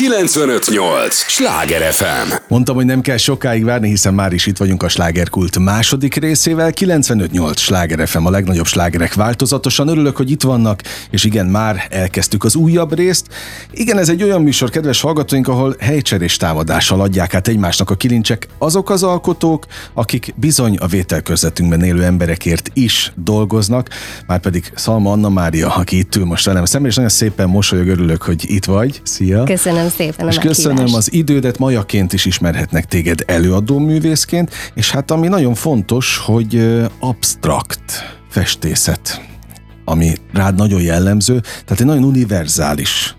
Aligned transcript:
958! 0.00 1.14
Sláger 1.14 1.92
FM! 1.92 2.32
Mondtam, 2.48 2.74
hogy 2.74 2.84
nem 2.84 3.00
kell 3.00 3.16
sokáig 3.16 3.64
várni, 3.64 3.88
hiszen 3.88 4.14
már 4.14 4.32
is 4.32 4.46
itt 4.46 4.56
vagyunk 4.56 4.82
a 4.82 4.88
slágerkult 4.88 5.58
második 5.58 6.14
részével. 6.14 6.72
958 6.72 7.60
Sláger 7.60 8.08
FM, 8.08 8.26
a 8.26 8.30
legnagyobb 8.30 8.66
slágerek 8.66 9.14
változatosan. 9.14 9.88
Örülök, 9.88 10.16
hogy 10.16 10.30
itt 10.30 10.42
vannak, 10.42 10.82
és 11.10 11.24
igen, 11.24 11.46
már 11.46 11.86
elkezdtük 11.90 12.44
az 12.44 12.54
újabb 12.54 12.94
részt. 12.94 13.26
Igen, 13.70 13.98
ez 13.98 14.08
egy 14.08 14.22
olyan 14.22 14.42
műsor, 14.42 14.70
kedves 14.70 15.00
hallgatóink, 15.00 15.48
ahol 15.48 15.76
helycserés 15.78 16.36
támadással 16.36 17.00
adják 17.00 17.34
át 17.34 17.48
egymásnak 17.48 17.90
a 17.90 17.94
kilincsek 17.94 18.48
azok 18.58 18.90
az 18.90 19.02
alkotók, 19.02 19.66
akik 19.94 20.34
bizony 20.36 20.76
a 20.76 20.86
vételkörzetünkben 20.86 21.82
élő 21.82 22.04
emberekért 22.04 22.70
is 22.74 23.12
dolgoznak, 23.16 23.88
már 24.26 24.40
pedig 24.40 24.72
Szalma 24.74 25.12
Anna 25.12 25.28
Mária, 25.28 25.74
aki 25.74 25.98
itt 25.98 26.16
ül 26.16 26.24
most 26.24 26.44
velem 26.44 26.64
szemben, 26.64 26.90
és 26.90 26.96
nagyon 26.96 27.10
szépen 27.10 27.48
mosolyog, 27.48 27.88
örülök, 27.88 28.22
hogy 28.22 28.50
itt 28.50 28.64
vagy. 28.64 29.00
Szia! 29.04 29.44
Köszönöm 29.44 29.88
szépen 29.90 30.28
És 30.28 30.38
köszönöm 30.38 30.94
az 30.94 31.12
idődet, 31.12 31.58
majaként 31.58 32.12
is 32.12 32.24
ismerhetnek 32.24 32.84
téged 32.84 33.22
előadó 33.26 33.78
művészként, 33.78 34.50
és 34.74 34.90
hát 34.90 35.10
ami 35.10 35.28
nagyon 35.28 35.54
fontos, 35.54 36.16
hogy 36.16 36.80
abstrakt 37.00 38.18
festészet, 38.28 39.20
ami 39.84 40.12
rád 40.32 40.54
nagyon 40.54 40.80
jellemző, 40.82 41.40
tehát 41.40 41.80
egy 41.80 41.86
nagyon 41.86 42.04
univerzális 42.04 43.14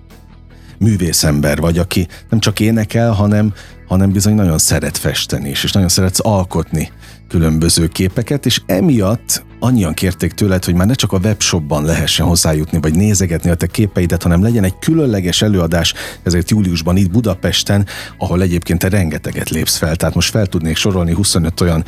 művészember 0.77 1.59
vagy, 1.59 1.77
aki 1.77 2.07
nem 2.29 2.39
csak 2.39 2.59
énekel, 2.59 3.11
hanem, 3.11 3.53
hanem 3.87 4.11
bizony 4.11 4.35
nagyon 4.35 4.57
szeret 4.57 4.97
festeni 4.97 5.49
is, 5.49 5.63
és 5.63 5.71
nagyon 5.71 5.89
szeretsz 5.89 6.25
alkotni 6.25 6.91
különböző 7.27 7.87
képeket, 7.87 8.45
és 8.45 8.61
emiatt 8.65 9.43
annyian 9.63 9.93
kérték 9.93 10.31
tőled, 10.31 10.65
hogy 10.65 10.73
már 10.73 10.87
ne 10.87 10.93
csak 10.93 11.11
a 11.11 11.19
webshopban 11.23 11.85
lehessen 11.85 12.25
hozzájutni, 12.25 12.77
vagy 12.81 12.95
nézegetni 12.95 13.49
a 13.49 13.55
te 13.55 13.67
képeidet, 13.67 14.23
hanem 14.23 14.43
legyen 14.43 14.63
egy 14.63 14.79
különleges 14.79 15.41
előadás, 15.41 15.93
ezért 16.23 16.49
júliusban 16.49 16.97
itt 16.97 17.11
Budapesten, 17.11 17.85
ahol 18.17 18.41
egyébként 18.41 18.79
te 18.79 18.89
rengeteget 18.89 19.49
lépsz 19.49 19.77
fel. 19.77 19.95
Tehát 19.95 20.15
most 20.15 20.29
fel 20.29 20.45
tudnék 20.45 20.75
sorolni 20.75 21.13
25 21.13 21.61
olyan 21.61 21.83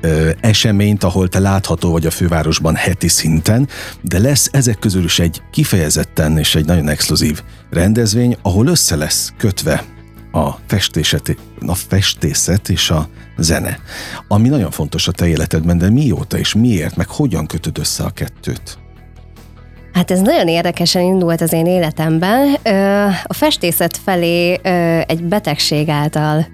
ö, 0.00 0.30
eseményt, 0.40 1.04
ahol 1.04 1.28
te 1.28 1.38
látható 1.38 1.90
vagy 1.90 2.06
a 2.06 2.10
fővárosban 2.10 2.74
heti 2.74 3.08
szinten, 3.08 3.68
de 4.00 4.18
lesz 4.18 4.48
ezek 4.52 4.78
közül 4.78 5.04
is 5.04 5.18
egy 5.18 5.42
kifejezetten 5.50 6.38
és 6.38 6.54
egy 6.54 6.66
nagyon 6.66 6.88
exkluzív 6.88 7.42
rendezvény, 7.70 8.36
ahol 8.42 8.66
össze 8.66 8.96
lesz 8.96 9.32
kötve 9.38 9.84
a, 10.32 10.48
festészet, 10.66 11.36
a 11.66 11.74
festészet 11.74 12.68
és 12.68 12.90
a 12.90 13.08
zene. 13.36 13.78
Ami 14.28 14.48
nagyon 14.48 14.70
fontos 14.70 15.08
a 15.08 15.12
te 15.12 15.26
életedben, 15.26 15.78
de 15.78 15.90
mióta 15.90 16.38
és 16.38 16.54
miért, 16.54 16.96
meg 16.96 17.08
hogyan 17.08 17.46
kötöd 17.46 17.78
össze 17.78 18.04
a 18.04 18.10
kettőt? 18.10 18.78
Hát 19.92 20.10
ez 20.10 20.20
nagyon 20.20 20.48
érdekesen 20.48 21.02
indult 21.02 21.40
az 21.40 21.52
én 21.52 21.66
életemben. 21.66 22.54
A 23.22 23.34
festészet 23.34 23.96
felé 24.04 24.60
egy 25.06 25.24
betegség 25.24 25.88
által 25.88 26.46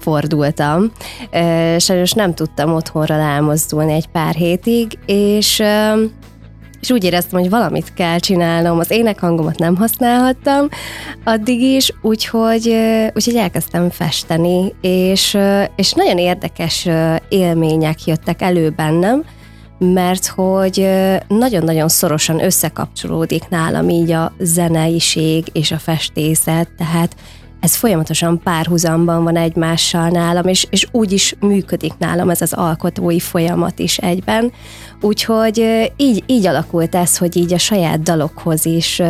fordultam. 0.00 0.92
Sajnos 1.78 2.12
nem 2.12 2.34
tudtam 2.34 2.74
otthonra 2.74 3.14
elmozdulni 3.14 3.92
egy 3.92 4.06
pár 4.06 4.34
hétig, 4.34 4.98
és 5.06 5.62
és 6.84 6.90
úgy 6.90 7.04
éreztem, 7.04 7.40
hogy 7.40 7.50
valamit 7.50 7.94
kell 7.94 8.18
csinálnom, 8.18 8.78
az 8.78 8.90
énekhangomat 8.90 9.58
nem 9.58 9.76
használhattam 9.76 10.68
addig 11.24 11.60
is, 11.60 11.92
úgyhogy, 12.02 12.76
úgyhogy 13.14 13.36
elkezdtem 13.36 13.90
festeni, 13.90 14.74
és, 14.80 15.38
és 15.76 15.92
nagyon 15.92 16.18
érdekes 16.18 16.88
élmények 17.28 18.04
jöttek 18.06 18.42
elő 18.42 18.70
bennem, 18.70 19.24
mert 19.78 20.26
hogy 20.26 20.88
nagyon-nagyon 21.28 21.88
szorosan 21.88 22.44
összekapcsolódik 22.44 23.48
nálam 23.48 23.88
így 23.88 24.12
a 24.12 24.32
zeneiség 24.38 25.44
és 25.52 25.70
a 25.70 25.78
festészet, 25.78 26.68
tehát 26.76 27.16
ez 27.64 27.74
folyamatosan 27.74 28.40
párhuzamban 28.42 29.24
van 29.24 29.36
egymással 29.36 30.08
nálam, 30.08 30.46
és, 30.46 30.66
és 30.70 30.86
úgy 30.90 31.12
is 31.12 31.34
működik 31.40 31.92
nálam 31.98 32.30
ez 32.30 32.40
az 32.40 32.52
alkotói 32.52 33.20
folyamat 33.20 33.78
is 33.78 33.98
egyben. 33.98 34.52
Úgyhogy 35.00 35.90
így, 35.96 36.24
így 36.26 36.46
alakult 36.46 36.94
ez, 36.94 37.18
hogy 37.18 37.36
így 37.36 37.52
a 37.52 37.58
saját 37.58 38.02
dalokhoz 38.02 38.64
is 38.64 39.02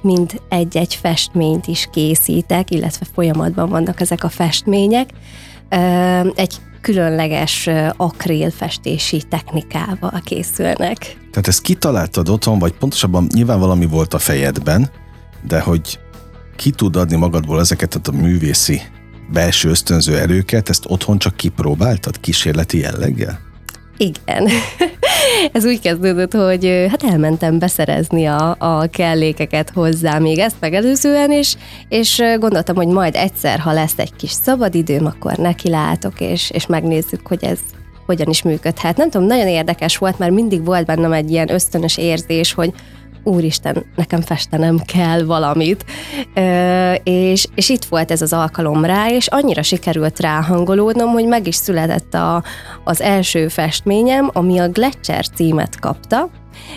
mind 0.00 0.40
egy-egy 0.48 0.94
festményt 0.94 1.66
is 1.66 1.88
készítek, 1.92 2.70
illetve 2.70 3.06
folyamatban 3.14 3.68
vannak 3.68 4.00
ezek 4.00 4.24
a 4.24 4.28
festmények. 4.28 5.10
Egy 6.34 6.54
különleges 6.80 7.68
akrilfestési 7.96 9.22
technikával 9.22 10.20
készülnek. 10.24 10.98
Tehát 11.30 11.48
ezt 11.48 11.60
kitaláltad 11.60 12.28
otthon, 12.28 12.58
vagy 12.58 12.72
pontosabban 12.72 13.26
nyilván 13.34 13.58
valami 13.58 13.86
volt 13.86 14.14
a 14.14 14.18
fejedben, 14.18 14.90
de 15.46 15.60
hogy 15.60 15.98
ki 16.56 16.70
tud 16.70 16.96
adni 16.96 17.16
magadból 17.16 17.60
ezeket 17.60 18.08
a 18.08 18.12
művészi 18.12 18.80
belső 19.32 19.68
ösztönző 19.68 20.18
erőket, 20.18 20.68
ezt 20.68 20.84
otthon 20.86 21.18
csak 21.18 21.36
kipróbáltad 21.36 22.20
kísérleti 22.20 22.78
jelleggel? 22.78 23.40
Igen. 23.96 24.48
Ez 25.52 25.64
úgy 25.64 25.80
kezdődött, 25.80 26.32
hogy 26.34 26.86
hát 26.88 27.02
elmentem 27.02 27.58
beszerezni 27.58 28.26
a, 28.26 28.56
a 28.58 28.86
kellékeket 28.86 29.70
hozzá 29.70 30.18
még 30.18 30.38
ezt 30.38 30.56
megelőzően, 30.60 31.30
és, 31.30 31.56
és 31.88 32.22
gondoltam, 32.38 32.76
hogy 32.76 32.86
majd 32.86 33.14
egyszer, 33.14 33.58
ha 33.58 33.72
lesz 33.72 33.98
egy 33.98 34.16
kis 34.16 34.30
szabadidőm, 34.30 35.06
akkor 35.06 35.36
neki 35.36 35.68
látok, 35.68 36.20
és, 36.20 36.50
és 36.50 36.66
megnézzük, 36.66 37.26
hogy 37.26 37.44
ez 37.44 37.58
hogyan 38.06 38.28
is 38.28 38.42
működhet. 38.42 38.96
Nem 38.96 39.10
tudom, 39.10 39.26
nagyon 39.26 39.46
érdekes 39.46 39.96
volt, 39.96 40.18
mert 40.18 40.32
mindig 40.32 40.64
volt 40.64 40.86
bennem 40.86 41.12
egy 41.12 41.30
ilyen 41.30 41.52
ösztönös 41.52 41.96
érzés, 41.96 42.52
hogy 42.52 42.72
úristen, 43.26 43.84
nekem 43.96 44.20
festenem 44.20 44.78
kell 44.78 45.24
valamit, 45.24 45.84
ö, 46.34 46.92
és, 47.02 47.46
és 47.54 47.68
itt 47.68 47.84
volt 47.84 48.10
ez 48.10 48.22
az 48.22 48.32
alkalom 48.32 48.84
rá, 48.84 49.08
és 49.08 49.26
annyira 49.26 49.62
sikerült 49.62 50.20
ráhangolódnom, 50.20 51.10
hogy 51.10 51.26
meg 51.26 51.46
is 51.46 51.54
született 51.54 52.14
a, 52.14 52.42
az 52.84 53.00
első 53.00 53.48
festményem, 53.48 54.30
ami 54.32 54.58
a 54.58 54.68
Gletscher 54.68 55.28
címet 55.28 55.80
kapta, 55.80 56.28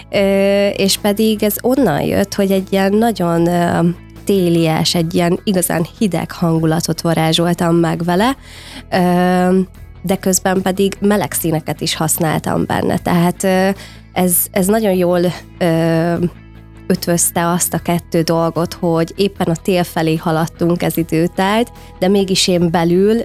ö, 0.09 0.67
és 0.67 0.97
pedig 0.97 1.43
ez 1.43 1.55
onnan 1.61 2.01
jött, 2.01 2.33
hogy 2.33 2.51
egy 2.51 2.67
ilyen 2.71 2.93
nagyon 2.93 3.47
télies, 4.23 4.95
egy 4.95 5.13
ilyen 5.13 5.39
igazán 5.43 5.85
hideg 5.97 6.31
hangulatot 6.31 7.01
varázsoltam 7.01 7.75
meg 7.75 8.03
vele, 8.03 8.35
de 10.01 10.15
közben 10.19 10.61
pedig 10.61 10.93
meleg 10.99 11.31
színeket 11.31 11.81
is 11.81 11.95
használtam 11.95 12.65
benne, 12.65 12.97
tehát 12.97 13.47
ez, 14.13 14.35
ez 14.51 14.67
nagyon 14.67 14.93
jól 14.93 15.21
ö, 15.57 16.15
ötvözte 16.89 17.47
azt 17.47 17.73
a 17.73 17.79
kettő 17.79 18.21
dolgot, 18.21 18.73
hogy 18.73 19.13
éppen 19.15 19.47
a 19.47 19.55
tél 19.55 19.83
felé 19.83 20.15
haladtunk 20.15 20.83
ez 20.83 20.97
időtájt, 20.97 21.71
de 21.99 22.07
mégis 22.07 22.47
én 22.47 22.71
belül, 22.71 23.21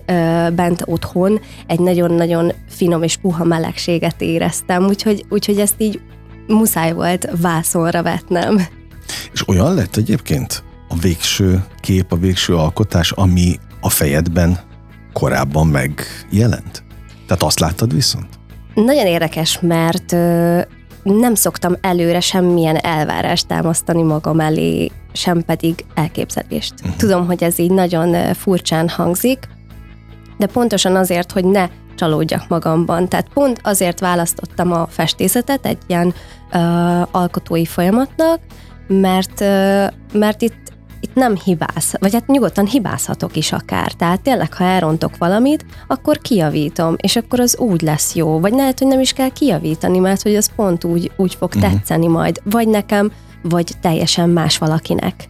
bent 0.55 0.83
otthon 0.85 1.41
egy 1.67 1.81
nagyon-nagyon 1.81 2.53
finom 2.69 3.03
és 3.03 3.17
puha 3.17 3.45
melegséget 3.45 4.21
éreztem, 4.21 4.85
úgyhogy, 4.85 5.25
úgyhogy 5.29 5.59
ezt 5.59 5.75
így 5.79 6.01
muszáj 6.47 6.93
volt 6.93 7.29
vászonra 7.41 8.03
vetnem. 8.03 8.67
És 9.33 9.49
olyan 9.49 9.75
lett 9.75 9.97
egyébként 9.97 10.63
a 10.89 10.95
végső 10.97 11.65
kép, 11.81 12.13
a 12.13 12.17
végső 12.17 12.57
alkotás, 12.57 13.13
ami 13.13 13.59
a 13.81 13.89
fejedben 13.89 14.59
korábban 15.13 15.67
megjelent? 15.67 16.85
Tehát 17.27 17.43
azt 17.43 17.61
láttad 17.61 17.95
viszont? 17.95 18.29
Nagyon 18.75 19.07
érdekes, 19.07 19.61
mert 19.61 20.13
nem 21.03 21.35
szoktam 21.35 21.77
előre 21.81 22.21
semmilyen 22.21 22.77
elvárást 22.77 23.47
támasztani 23.47 24.03
magam 24.03 24.41
elé, 24.41 24.91
sem 25.13 25.43
pedig 25.43 25.85
elképzelést. 25.95 26.75
Uh-huh. 26.81 26.97
Tudom, 26.97 27.27
hogy 27.27 27.43
ez 27.43 27.59
így 27.59 27.71
nagyon 27.71 28.35
furcsán 28.35 28.89
hangzik, 28.89 29.49
de 30.39 30.47
pontosan 30.47 30.97
azért, 30.97 31.33
hogy 31.33 31.45
ne 31.45 31.69
csalódjak 31.95 32.49
magamban. 32.49 33.09
Tehát 33.09 33.29
pont 33.29 33.61
azért 33.63 34.01
választottam 34.01 34.73
a 34.73 34.87
festészetet 34.87 35.67
egy 35.67 35.79
ilyen 35.87 36.15
ö, 36.53 36.59
alkotói 37.11 37.65
folyamatnak, 37.65 38.41
mert, 38.87 39.41
ö, 39.41 39.85
mert 40.13 40.43
itt 40.43 40.64
itt 41.05 41.15
nem 41.15 41.37
hibáz, 41.45 41.95
vagy 41.99 42.13
hát 42.13 42.27
nyugodtan 42.27 42.67
hibázhatok 42.67 43.37
is 43.37 43.53
akár. 43.53 43.93
Tehát 43.93 44.21
tényleg, 44.21 44.55
ha 44.55 44.65
elrontok 44.65 45.17
valamit, 45.17 45.67
akkor 45.87 46.19
kijavítom, 46.19 46.95
és 46.97 47.17
akkor 47.17 47.41
az 47.41 47.59
úgy 47.59 47.83
lesz 47.83 48.15
jó. 48.15 48.41
Vagy 48.41 48.53
lehet, 48.53 48.79
hogy 48.79 48.89
nem 48.89 49.01
is 49.01 49.13
kell 49.13 49.29
kijavítani, 49.29 49.99
mert 49.99 50.23
hogy 50.23 50.35
az 50.35 50.51
pont 50.57 50.85
úgy, 50.85 51.11
úgy 51.17 51.35
fog 51.35 51.55
uh-huh. 51.55 51.73
tetszeni 51.73 52.07
majd. 52.07 52.41
Vagy 52.45 52.69
nekem, 52.69 53.13
vagy 53.43 53.73
teljesen 53.81 54.29
más 54.29 54.59
valakinek. 54.59 55.27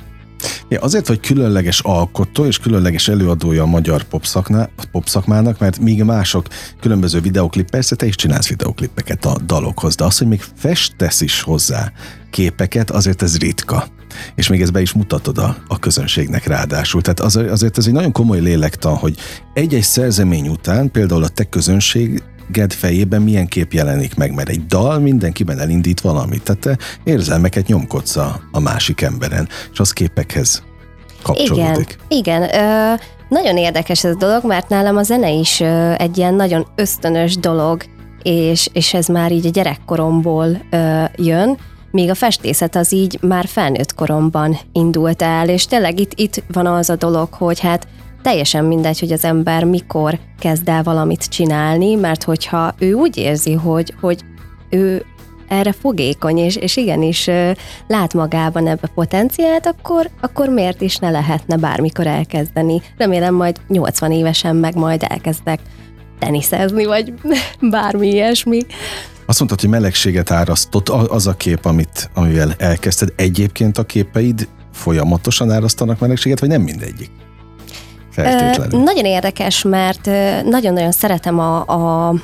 Ja, 0.69 0.81
azért 0.81 1.08
vagy 1.08 1.20
különleges 1.20 1.81
alkotó 1.81 2.44
és 2.46 2.58
különleges 2.58 3.08
előadója 3.08 3.62
a 3.62 3.66
magyar 3.66 4.02
popszakná, 4.02 4.69
popszakmának, 4.93 5.58
mert 5.58 5.78
míg 5.78 6.02
mások 6.02 6.46
különböző 6.81 7.20
videoklip, 7.20 7.70
persze 7.70 7.96
te 7.96 8.06
is 8.06 8.14
csinálsz 8.14 8.48
videoklippeket 8.48 9.25
a 9.25 9.38
dalokhoz, 9.46 9.94
de 9.94 10.04
az, 10.04 10.19
hogy 10.19 10.26
még 10.26 10.44
festesz 10.56 11.20
is 11.20 11.40
hozzá 11.40 11.93
képeket, 12.31 12.90
azért 12.90 13.22
ez 13.22 13.38
ritka 13.38 13.87
és 14.34 14.49
még 14.49 14.62
ezt 14.62 14.72
be 14.72 14.81
is 14.81 14.93
mutatod 14.93 15.38
a, 15.38 15.56
a 15.69 15.78
közönségnek 15.78 16.46
ráadásul. 16.46 17.02
Tehát 17.02 17.20
az, 17.20 17.37
azért 17.37 17.78
ez 17.78 17.87
egy 17.87 17.93
nagyon 17.93 18.12
komoly 18.12 18.40
lélektan, 18.40 18.96
hogy 18.96 19.16
egy-egy 19.55 19.82
szerzemény 19.82 20.49
után 20.49 20.90
például 20.90 21.22
a 21.25 21.28
te 21.28 21.44
közönség 21.44 22.22
Ged 22.49 22.72
fejében 22.72 23.22
milyen 23.22 23.46
kép 23.46 23.72
jelenik 23.72 24.14
meg, 24.14 24.34
mert 24.34 24.49
egy 24.49 24.66
dal 24.66 24.99
mindenkiben 24.99 25.58
elindít 25.58 26.00
valamit. 26.00 26.43
Tehát 26.43 26.61
te 26.61 26.78
érzelmeket 27.05 27.66
nyomkodsz 27.66 28.16
a, 28.16 28.40
a 28.52 28.61
másik 28.61 29.00
emberen, 29.00 29.49
és 29.72 29.78
az 29.78 29.93
képekhez 29.93 30.62
kapcsolódik. 31.22 31.99
Igen, 32.08 32.43
igen. 32.43 32.62
Ö, 32.62 32.94
nagyon 33.28 33.56
érdekes 33.56 34.05
ez 34.05 34.14
a 34.14 34.17
dolog, 34.17 34.44
mert 34.44 34.69
nálam 34.69 34.96
a 34.96 35.02
zene 35.02 35.31
is 35.31 35.60
ö, 35.60 35.93
egy 35.93 36.19
ilyen 36.19 36.34
nagyon 36.34 36.67
ösztönös 36.75 37.37
dolog, 37.37 37.82
és, 38.22 38.69
és 38.72 38.94
ez 38.94 39.06
már 39.06 39.32
így 39.32 39.46
a 39.46 39.50
gyerekkoromból 39.50 40.62
ö, 40.70 41.05
jön, 41.17 41.58
míg 41.94 42.11
a 42.11 42.14
festészet 42.14 42.76
az 42.76 42.93
így 42.93 43.19
már 43.23 43.46
felnőtt 43.46 43.94
koromban 43.94 44.58
indult 44.73 45.23
el, 45.23 45.49
és 45.49 45.67
tényleg 45.67 46.00
itt, 46.00 46.12
itt 46.14 46.43
van 46.52 46.67
az 46.67 46.91
a 46.91 46.96
dolog, 46.96 47.32
hogy 47.32 47.61
hát 47.61 47.87
teljesen 48.23 48.64
mindegy, 48.64 49.00
hogy 49.00 49.12
az 49.12 49.25
ember 49.25 49.64
mikor 49.64 50.19
kezd 50.38 50.69
el 50.69 50.82
valamit 50.82 51.29
csinálni, 51.29 51.94
mert 51.94 52.23
hogyha 52.23 52.75
ő 52.79 52.93
úgy 52.93 53.17
érzi, 53.17 53.52
hogy, 53.52 53.94
hogy 54.00 54.20
ő 54.70 55.05
erre 55.49 55.73
fogékony, 55.73 56.38
és, 56.38 56.56
és 56.56 56.76
igenis 56.76 57.31
lát 57.87 58.14
magában 58.14 58.67
ebbe 58.67 58.88
potenciált, 58.94 59.67
akkor, 59.67 60.11
akkor 60.20 60.49
miért 60.49 60.81
is 60.81 60.96
ne 60.96 61.11
lehetne 61.11 61.56
bármikor 61.56 62.06
elkezdeni. 62.06 62.82
Remélem 62.96 63.35
majd 63.35 63.56
80 63.69 64.12
évesen 64.12 64.56
meg 64.56 64.75
majd 64.75 65.05
elkezdek 65.08 65.61
teniszezni, 66.19 66.85
vagy 66.85 67.12
bármi 67.70 68.08
ilyesmi. 68.08 68.61
Azt 69.26 69.38
mondtad, 69.38 69.60
hogy 69.60 69.68
melegséget 69.68 70.30
árasztott 70.30 70.88
az 70.88 71.26
a 71.26 71.34
kép, 71.34 71.64
amit, 71.64 72.10
amivel 72.14 72.54
elkezdted. 72.58 73.12
Egyébként 73.16 73.78
a 73.78 73.84
képeid 73.84 74.48
folyamatosan 74.72 75.50
árasztanak 75.50 75.98
melegséget, 75.98 76.40
vagy 76.40 76.48
nem 76.48 76.62
mindegyik? 76.62 77.10
Feltétlenül. 78.10 78.80
Ö, 78.80 78.82
nagyon 78.82 79.04
érdekes, 79.04 79.62
mert 79.62 80.06
nagyon-nagyon 80.44 80.92
szeretem 80.92 81.38
a, 81.38 81.66
a 81.66 82.14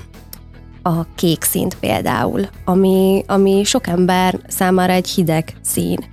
a 0.83 1.15
kék 1.15 1.43
színt 1.43 1.75
például, 1.75 2.49
ami, 2.65 3.25
ami 3.27 3.65
sok 3.65 3.87
ember 3.87 4.39
számára 4.49 4.93
egy 4.93 5.09
hideg 5.09 5.53
szín. 5.63 6.05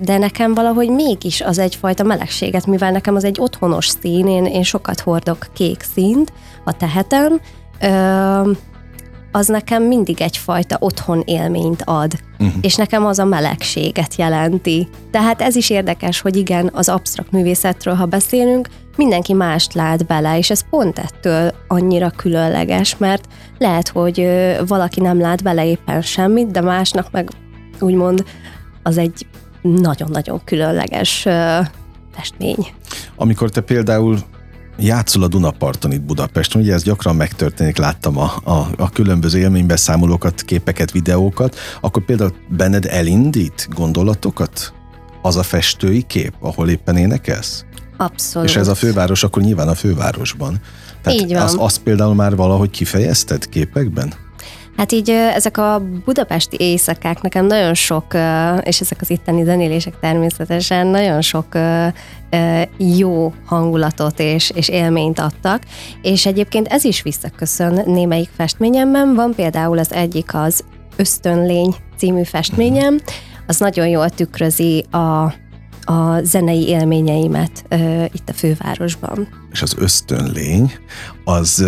De 0.00 0.18
nekem 0.18 0.54
valahogy 0.54 0.88
mégis 0.88 1.40
az 1.40 1.58
egyfajta 1.58 2.02
melegséget, 2.02 2.66
mivel 2.66 2.90
nekem 2.90 3.14
az 3.14 3.24
egy 3.24 3.36
otthonos 3.40 3.88
szín, 4.00 4.26
én, 4.26 4.44
én 4.44 4.62
sokat 4.62 5.00
hordok 5.00 5.46
kék 5.52 5.82
színt, 5.94 6.32
ha 6.64 6.72
tehetem, 6.72 7.40
az 9.32 9.46
nekem 9.46 9.82
mindig 9.82 10.20
egyfajta 10.20 10.76
otthon 10.80 11.22
élményt 11.26 11.82
ad, 11.84 12.12
uh-huh. 12.38 12.54
és 12.60 12.74
nekem 12.74 13.06
az 13.06 13.18
a 13.18 13.24
melegséget 13.24 14.14
jelenti. 14.14 14.88
Tehát 15.10 15.40
ez 15.40 15.56
is 15.56 15.70
érdekes, 15.70 16.20
hogy 16.20 16.36
igen, 16.36 16.70
az 16.72 16.88
absztrakt 16.88 17.32
művészetről, 17.32 17.94
ha 17.94 18.06
beszélünk, 18.06 18.68
mindenki 18.96 19.32
mást 19.32 19.74
lát 19.74 20.06
bele, 20.06 20.38
és 20.38 20.50
ez 20.50 20.68
pont 20.70 20.98
ettől 20.98 21.54
annyira 21.68 22.10
különleges, 22.10 22.96
mert 22.96 23.28
lehet, 23.58 23.88
hogy 23.88 24.28
valaki 24.66 25.00
nem 25.00 25.20
lát 25.20 25.42
bele 25.42 25.66
éppen 25.66 26.02
semmit, 26.02 26.50
de 26.50 26.60
másnak 26.60 27.10
meg 27.10 27.30
úgymond 27.80 28.24
az 28.82 28.98
egy 28.98 29.26
nagyon-nagyon 29.62 30.40
különleges 30.44 31.26
festmény. 32.12 32.66
Amikor 33.16 33.50
te 33.50 33.60
például 33.60 34.18
játszol 34.80 35.22
a 35.22 35.28
Dunaparton 35.28 35.92
itt 35.92 36.00
Budapesten, 36.00 36.60
ugye 36.60 36.72
ez 36.72 36.82
gyakran 36.82 37.16
megtörténik, 37.16 37.76
láttam 37.76 38.18
a, 38.18 38.32
a, 38.44 38.68
a 38.76 38.90
különböző 38.90 39.38
élménybeszámolókat, 39.38 40.42
képeket, 40.42 40.90
videókat, 40.90 41.56
akkor 41.80 42.04
például 42.04 42.32
benned 42.48 42.86
elindít 42.86 43.68
gondolatokat 43.74 44.72
az 45.22 45.36
a 45.36 45.42
festői 45.42 46.02
kép, 46.02 46.34
ahol 46.40 46.68
éppen 46.68 46.96
énekelsz? 46.96 47.64
Abszolút. 47.96 48.48
És 48.48 48.56
ez 48.56 48.68
a 48.68 48.74
főváros, 48.74 49.22
akkor 49.22 49.42
nyilván 49.42 49.68
a 49.68 49.74
fővárosban. 49.74 50.60
Tehát 51.02 51.20
Így 51.20 51.32
van. 51.32 51.42
Az, 51.42 51.56
azt 51.58 51.78
például 51.78 52.14
már 52.14 52.36
valahogy 52.36 52.70
kifejezted 52.70 53.48
képekben? 53.48 54.14
Hát 54.80 54.92
így 54.92 55.10
ezek 55.10 55.58
a 55.58 55.82
budapesti 56.04 56.56
éjszakák 56.60 57.20
nekem 57.20 57.46
nagyon 57.46 57.74
sok, 57.74 58.04
és 58.60 58.80
ezek 58.80 59.00
az 59.00 59.10
itteni 59.10 59.44
zenélések 59.44 59.98
természetesen 60.00 60.86
nagyon 60.86 61.20
sok 61.20 61.46
jó 62.78 63.32
hangulatot 63.46 64.20
és, 64.20 64.50
és 64.50 64.68
élményt 64.68 65.18
adtak, 65.18 65.62
és 66.02 66.26
egyébként 66.26 66.66
ez 66.66 66.84
is 66.84 67.02
visszaköszön 67.02 67.82
némelyik 67.86 68.28
festményemben. 68.36 69.14
Van 69.14 69.34
például 69.34 69.78
az 69.78 69.92
egyik 69.92 70.34
az 70.34 70.64
Ösztönlény 70.96 71.74
című 71.96 72.22
festményem, 72.22 73.00
az 73.46 73.58
nagyon 73.58 73.88
jól 73.88 74.10
tükrözi 74.10 74.84
a, 74.90 75.22
a 75.92 76.20
zenei 76.22 76.68
élményeimet 76.68 77.64
uh, 77.70 78.04
itt 78.04 78.28
a 78.28 78.32
fővárosban. 78.32 79.28
És 79.52 79.62
az 79.62 79.74
ösztönlény, 79.78 80.72
az, 81.24 81.66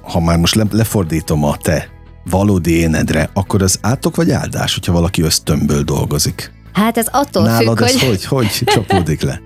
ha 0.00 0.20
már 0.20 0.38
most 0.38 0.54
le, 0.54 0.64
lefordítom 0.70 1.44
a 1.44 1.56
te 1.56 1.92
valódi 2.30 2.78
énedre, 2.78 3.30
akkor 3.32 3.62
az 3.62 3.78
átok 3.80 4.16
vagy 4.16 4.30
áldás, 4.30 4.74
hogyha 4.74 4.92
valaki 4.92 5.22
ösztönből 5.22 5.82
dolgozik? 5.82 6.52
Hát 6.72 6.98
ez 6.98 7.06
attól 7.10 7.42
Nálad 7.42 7.78
függ, 7.78 7.86
ez 7.86 8.00
hogy... 8.00 8.08
hogy, 8.08 8.24
hogy 8.24 8.62
csapódik 8.74 9.22
le? 9.22 9.40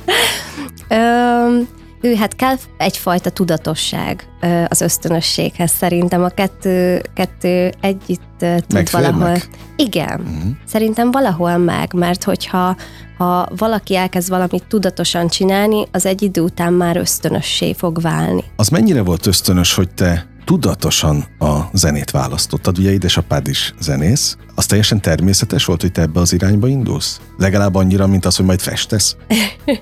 ő, 2.01 2.15
hát 2.15 2.37
kell 2.37 2.57
egyfajta 2.77 3.31
tudatosság 3.31 4.29
az 4.69 4.81
ösztönösséghez. 4.81 5.71
Szerintem 5.71 6.25
a 6.25 6.29
kettő, 6.29 7.03
kettő 7.15 7.73
együtt 7.81 8.45
tud 8.67 8.91
valahol. 8.91 9.37
Igen, 9.77 10.21
uh-huh. 10.21 10.53
szerintem 10.67 11.11
valahol 11.11 11.57
meg, 11.57 11.93
mert 11.93 12.25
hogyha 12.25 12.77
ha 13.19 13.49
valaki 13.57 13.97
elkezd 13.97 14.29
valamit 14.29 14.65
tudatosan 14.69 15.29
csinálni, 15.29 15.87
az 15.93 16.07
egy 16.07 16.23
idő 16.23 16.41
után 16.41 16.73
már 16.73 16.97
ösztönössé 16.97 17.73
fog 17.73 18.01
válni. 18.01 18.45
Az 18.57 18.69
mennyire 18.69 19.03
volt 19.03 19.27
ösztönös, 19.27 19.75
hogy 19.75 19.91
te 19.91 20.27
tudatosan 20.49 21.25
a 21.39 21.59
zenét 21.73 22.11
választottad. 22.11 22.79
Ugye 22.79 22.91
édesapád 22.91 23.49
is 23.49 23.75
zenész. 23.81 24.37
Az 24.55 24.67
teljesen 24.67 25.01
természetes 25.01 25.65
volt, 25.65 25.81
hogy 25.81 25.93
te 25.93 26.01
ebbe 26.01 26.21
az 26.21 26.33
irányba 26.33 26.69
indulsz? 26.69 27.21
Legalább 27.39 27.75
annyira, 27.75 28.07
mint 28.07 28.25
az, 28.25 28.37
hogy 28.37 28.47
majd 28.47 28.61
festesz? 28.61 29.17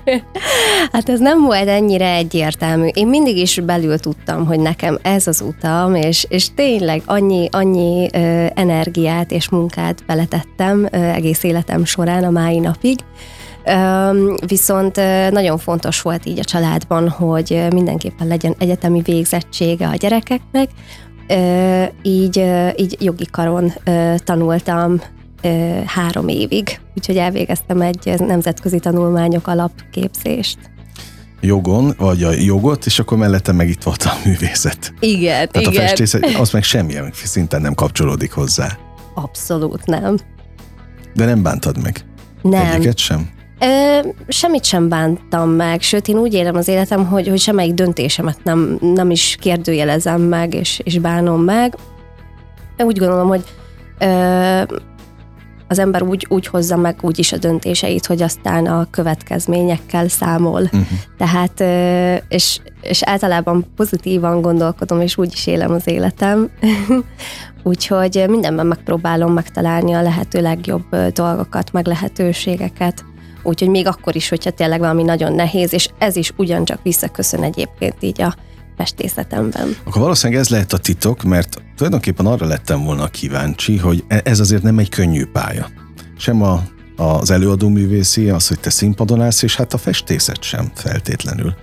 hát 0.93 1.09
ez 1.09 1.19
nem 1.19 1.41
volt 1.41 1.67
ennyire 1.67 2.13
egyértelmű. 2.13 2.87
Én 2.93 3.07
mindig 3.07 3.37
is 3.37 3.59
belül 3.59 3.99
tudtam, 3.99 4.45
hogy 4.45 4.59
nekem 4.59 4.97
ez 5.01 5.27
az 5.27 5.41
utam, 5.41 5.95
és, 5.95 6.25
és 6.29 6.53
tényleg 6.53 7.01
annyi, 7.05 7.47
annyi 7.51 8.09
ö, 8.13 8.45
energiát 8.55 9.31
és 9.31 9.49
munkát 9.49 10.03
beletettem 10.05 10.87
ö, 10.91 10.97
egész 10.97 11.43
életem 11.43 11.85
során 11.85 12.23
a 12.23 12.29
mai 12.29 12.59
napig, 12.59 12.99
Viszont 14.45 14.95
nagyon 15.31 15.57
fontos 15.57 16.01
volt 16.01 16.25
így 16.25 16.39
a 16.39 16.43
családban, 16.43 17.09
hogy 17.09 17.67
mindenképpen 17.69 18.27
legyen 18.27 18.55
egyetemi 18.59 19.01
végzettsége 19.01 19.87
a 19.87 19.95
gyerekeknek, 19.95 20.69
így, 22.01 22.43
így 22.75 22.97
jogi 22.99 23.25
karon 23.31 23.73
tanultam 24.23 25.01
három 25.85 26.27
évig, 26.27 26.79
úgyhogy 26.95 27.17
elvégeztem 27.17 27.81
egy 27.81 28.13
nemzetközi 28.19 28.79
tanulmányok 28.79 29.47
alapképzést 29.47 30.57
jogon, 31.41 31.93
vagy 31.97 32.23
a 32.23 32.31
jogot, 32.31 32.85
és 32.85 32.99
akkor 32.99 33.17
mellette 33.17 33.51
meg 33.51 33.69
itt 33.69 33.83
volt 33.83 34.03
a 34.03 34.11
művészet. 34.25 34.93
Igen, 34.99 35.49
Tehát 35.49 35.67
igen. 35.67 35.83
a 35.83 35.87
festészet, 35.87 36.25
az 36.39 36.51
meg 36.51 36.63
semmilyen 36.63 37.11
szinten 37.13 37.61
nem 37.61 37.73
kapcsolódik 37.73 38.31
hozzá. 38.31 38.77
Abszolút 39.13 39.85
nem. 39.85 40.17
De 41.13 41.25
nem 41.25 41.43
bántad 41.43 41.81
meg? 41.83 42.05
Nem. 42.41 42.65
Egyiket 42.65 42.97
sem? 42.97 43.29
Ö, 43.59 43.99
semmit 44.27 44.63
sem 44.63 44.89
bántam 44.89 45.49
meg, 45.49 45.81
sőt 45.81 46.07
én 46.07 46.17
úgy 46.17 46.33
élem 46.33 46.55
az 46.55 46.67
életem, 46.67 47.05
hogy, 47.05 47.27
hogy 47.27 47.39
semmelyik 47.39 47.73
döntésemet 47.73 48.43
nem, 48.43 48.77
nem 48.81 49.11
is 49.11 49.37
kérdőjelezem 49.39 50.21
meg, 50.21 50.53
és, 50.53 50.81
és 50.83 50.99
bánom 50.99 51.43
meg. 51.43 51.75
Úgy 52.77 52.97
gondolom, 52.97 53.27
hogy 53.27 53.43
ö, 53.99 54.61
az 55.67 55.79
ember 55.79 56.01
úgy, 56.01 56.25
úgy 56.29 56.47
hozza 56.47 56.77
meg 56.77 56.97
úgy 57.01 57.19
is 57.19 57.31
a 57.31 57.37
döntéseit, 57.37 58.05
hogy 58.05 58.21
aztán 58.21 58.65
a 58.65 58.87
következményekkel 58.91 60.07
számol. 60.07 60.61
Uh-huh. 60.61 60.87
Tehát, 61.17 61.63
és, 62.29 62.59
és 62.81 63.03
általában 63.03 63.65
pozitívan 63.75 64.41
gondolkodom, 64.41 65.01
és 65.01 65.17
úgy 65.17 65.33
is 65.33 65.47
élem 65.47 65.71
az 65.71 65.87
életem. 65.87 66.49
Úgyhogy 67.63 68.25
mindenben 68.27 68.65
megpróbálom 68.65 69.33
megtalálni 69.33 69.93
a 69.93 70.01
lehető 70.01 70.41
legjobb 70.41 70.95
dolgokat, 71.13 71.71
meg 71.71 71.87
lehetőségeket 71.87 73.05
úgyhogy 73.47 73.69
még 73.69 73.87
akkor 73.87 74.15
is, 74.15 74.29
hogyha 74.29 74.51
tényleg 74.51 74.79
valami 74.79 75.03
nagyon 75.03 75.33
nehéz, 75.33 75.73
és 75.73 75.89
ez 75.97 76.15
is 76.15 76.31
ugyancsak 76.35 76.79
visszaköszön 76.83 77.43
egyébként 77.43 77.95
így 77.99 78.21
a 78.21 78.35
festészetemben. 78.77 79.75
Akkor 79.83 80.01
valószínűleg 80.01 80.41
ez 80.41 80.49
lehet 80.49 80.73
a 80.73 80.77
titok, 80.77 81.23
mert 81.23 81.61
tulajdonképpen 81.75 82.25
arra 82.25 82.45
lettem 82.45 82.83
volna 82.83 83.07
kíváncsi, 83.07 83.77
hogy 83.77 84.03
e- 84.07 84.21
ez 84.23 84.39
azért 84.39 84.63
nem 84.63 84.79
egy 84.79 84.89
könnyű 84.89 85.25
pálya. 85.25 85.69
Sem 86.17 86.41
a, 86.41 86.63
az 86.95 87.31
előadó 87.31 87.69
művészi, 87.69 88.29
az, 88.29 88.47
hogy 88.47 88.59
te 88.59 88.69
színpadon 88.69 89.21
állsz, 89.21 89.41
és 89.41 89.55
hát 89.55 89.73
a 89.73 89.77
festészet 89.77 90.43
sem 90.43 90.71
feltétlenül. 90.73 91.53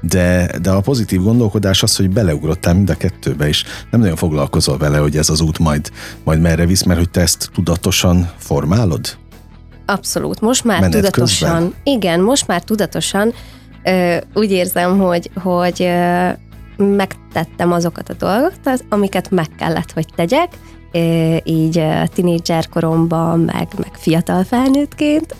De, 0.00 0.50
de 0.62 0.70
a 0.70 0.80
pozitív 0.80 1.22
gondolkodás 1.22 1.82
az, 1.82 1.96
hogy 1.96 2.10
beleugrottál 2.10 2.74
mind 2.74 2.90
a 2.90 2.94
kettőbe, 2.94 3.48
és 3.48 3.64
nem 3.90 4.00
nagyon 4.00 4.16
foglalkozol 4.16 4.76
vele, 4.78 4.98
hogy 4.98 5.16
ez 5.16 5.28
az 5.28 5.40
út 5.40 5.58
majd, 5.58 5.90
majd 6.24 6.40
merre 6.40 6.66
visz, 6.66 6.82
mert 6.82 6.98
hogy 6.98 7.10
te 7.10 7.20
ezt 7.20 7.50
tudatosan 7.54 8.30
formálod? 8.38 9.20
Abszolút. 9.86 10.40
Most 10.40 10.64
már 10.64 10.80
Menet 10.80 10.96
tudatosan, 10.96 11.50
közben? 11.50 11.74
igen, 11.82 12.20
most 12.20 12.46
már 12.46 12.62
tudatosan 12.62 13.32
ö, 13.84 14.16
úgy 14.34 14.50
érzem, 14.50 14.98
hogy, 14.98 15.30
hogy 15.42 15.82
ö, 15.82 16.28
megtettem 16.76 17.72
azokat 17.72 18.08
a 18.08 18.14
dolgokat, 18.18 18.84
amiket 18.88 19.30
meg 19.30 19.46
kellett, 19.58 19.92
hogy 19.92 20.06
tegyek, 20.16 20.48
így 21.44 21.84
tinédzser 22.14 22.68
koromban, 22.68 23.40
meg, 23.40 23.68
meg 23.76 23.90
fiatal 23.92 24.44
felnőttként, 24.44 25.34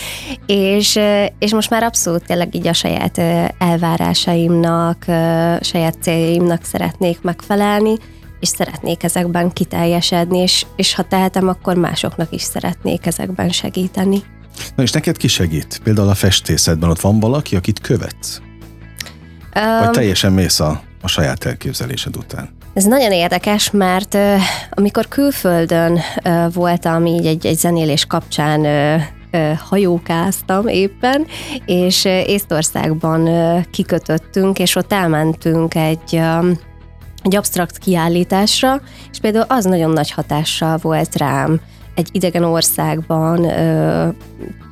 és, 0.46 0.98
és 1.38 1.52
most 1.52 1.70
már 1.70 1.82
abszolút 1.82 2.24
tényleg 2.26 2.54
így 2.54 2.66
a 2.66 2.72
saját 2.72 3.18
elvárásaimnak, 3.58 5.04
saját 5.60 5.96
céljaimnak 6.00 6.64
szeretnék 6.64 7.22
megfelelni, 7.22 7.96
és 8.42 8.48
szeretnék 8.48 9.02
ezekben 9.02 9.52
kiteljesedni, 9.52 10.38
és, 10.38 10.66
és 10.76 10.94
ha 10.94 11.02
tehetem, 11.02 11.48
akkor 11.48 11.76
másoknak 11.76 12.32
is 12.32 12.42
szeretnék 12.42 13.06
ezekben 13.06 13.50
segíteni. 13.50 14.22
Na 14.76 14.82
és 14.82 14.90
neked 14.90 15.16
ki 15.16 15.28
segít? 15.28 15.80
Például 15.82 16.08
a 16.08 16.14
festészetben 16.14 16.90
ott 16.90 17.00
van 17.00 17.20
valaki, 17.20 17.56
akit 17.56 17.80
követsz? 17.80 18.40
Um, 19.56 19.78
Vagy 19.78 19.90
teljesen 19.90 20.32
mész 20.32 20.60
a, 20.60 20.82
a 21.02 21.08
saját 21.08 21.44
elképzelésed 21.44 22.16
után? 22.16 22.48
Ez 22.74 22.84
nagyon 22.84 23.12
érdekes, 23.12 23.70
mert 23.70 24.14
uh, 24.14 24.40
amikor 24.70 25.08
külföldön 25.08 26.00
uh, 26.24 26.52
voltam 26.52 27.06
így 27.06 27.26
egy, 27.26 27.46
egy 27.46 27.58
zenélés 27.58 28.04
kapcsán 28.04 28.60
uh, 28.60 29.02
hajókáztam 29.58 30.66
éppen, 30.66 31.26
és 31.66 32.04
Észtországban 32.04 33.28
kikötöttünk, 33.70 34.58
és 34.58 34.76
ott 34.76 34.92
elmentünk 34.92 35.74
egy 35.74 36.20
egy 37.22 37.36
absztrakt 37.36 37.78
kiállításra, 37.78 38.80
és 39.10 39.18
például 39.18 39.44
az 39.48 39.64
nagyon 39.64 39.90
nagy 39.90 40.10
hatással 40.10 40.76
volt 40.76 41.16
rám. 41.16 41.60
Egy 41.94 42.08
idegen 42.12 42.44
országban 42.44 43.44
ö, 43.44 44.08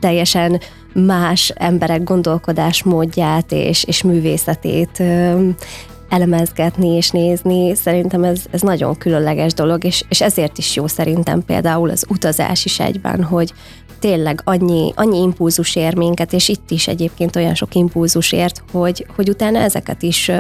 teljesen 0.00 0.61
más 0.95 1.52
emberek 1.54 2.04
gondolkodásmódját 2.04 3.52
és, 3.52 3.85
és 3.85 4.02
művészetét 4.02 5.00
ö, 5.00 5.49
elemezgetni 6.09 6.88
és 6.88 7.11
nézni, 7.11 7.75
szerintem 7.75 8.25
ez, 8.25 8.42
ez 8.50 8.61
nagyon 8.61 8.97
különleges 8.97 9.54
dolog, 9.54 9.85
és, 9.85 10.04
és 10.09 10.21
ezért 10.21 10.59
is 10.59 10.76
jó 10.76 10.87
szerintem 10.87 11.45
például 11.45 11.90
az 11.90 12.04
utazás 12.09 12.64
is 12.64 12.80
egyben, 12.80 13.23
hogy 13.25 13.52
tényleg 13.99 14.40
annyi, 14.45 14.92
annyi 14.97 15.21
impulzus 15.21 15.76
ér 15.76 15.97
minket, 15.97 16.33
és 16.33 16.49
itt 16.49 16.71
is 16.71 16.88
egyébként 16.88 17.37
olyan 17.37 17.54
sok 17.54 17.75
impulzus 17.75 18.33
ért, 18.33 18.62
hogy, 18.73 19.07
hogy 19.16 19.28
utána 19.28 19.59
ezeket 19.59 20.02
is 20.02 20.30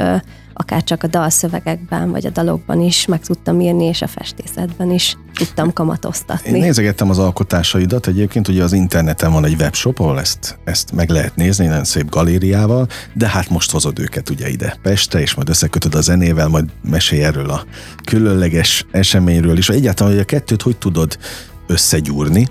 akár 0.60 0.84
csak 0.84 1.02
a 1.02 1.06
dalszövegekben, 1.06 2.10
vagy 2.10 2.26
a 2.26 2.30
dalokban 2.30 2.80
is 2.80 3.06
meg 3.06 3.20
tudtam 3.20 3.60
írni, 3.60 3.84
és 3.84 4.02
a 4.02 4.06
festészetben 4.06 4.90
is 4.90 5.16
tudtam 5.34 5.72
kamatoztatni. 5.72 6.50
Én 6.50 6.60
nézegettem 6.60 7.10
az 7.10 7.18
alkotásaidat, 7.18 8.06
egyébként 8.06 8.48
ugye 8.48 8.62
az 8.62 8.72
interneten 8.72 9.32
van 9.32 9.44
egy 9.44 9.60
webshop, 9.60 9.98
ahol 9.98 10.20
ezt, 10.20 10.58
ezt 10.64 10.92
meg 10.92 11.08
lehet 11.08 11.36
nézni, 11.36 11.66
nagyon 11.66 11.84
szép 11.84 12.10
galériával, 12.10 12.86
de 13.14 13.28
hát 13.28 13.50
most 13.50 13.70
hozod 13.70 13.98
őket 13.98 14.30
ugye 14.30 14.48
ide 14.48 14.76
Pestre, 14.82 15.20
és 15.20 15.34
majd 15.34 15.48
összekötöd 15.48 15.94
a 15.94 16.00
zenével, 16.00 16.48
majd 16.48 16.64
mesélj 16.82 17.22
erről 17.22 17.50
a 17.50 17.64
különleges 18.04 18.86
eseményről 18.90 19.58
is, 19.58 19.68
egyáltalán, 19.68 20.12
hogy 20.12 20.22
a 20.22 20.24
kettőt 20.24 20.62
hogy 20.62 20.76
tudod 20.76 21.18
összegyúrni, 21.66 22.48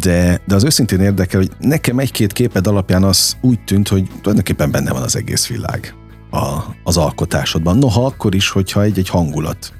de, 0.00 0.40
de 0.46 0.54
az 0.54 0.64
őszintén 0.64 1.00
érdekel, 1.00 1.40
hogy 1.40 1.50
nekem 1.58 1.98
egy-két 1.98 2.32
képed 2.32 2.66
alapján 2.66 3.04
az 3.04 3.36
úgy 3.40 3.60
tűnt, 3.64 3.88
hogy 3.88 4.06
tulajdonképpen 4.20 4.70
benne 4.70 4.92
van 4.92 5.02
az 5.02 5.16
egész 5.16 5.46
világ 5.46 5.94
a, 6.32 6.64
az 6.84 6.96
alkotásodban. 6.96 7.78
Noha 7.78 8.04
akkor 8.04 8.34
is, 8.34 8.50
hogyha 8.50 8.82
egy-egy 8.82 9.08
hangulat 9.08 9.72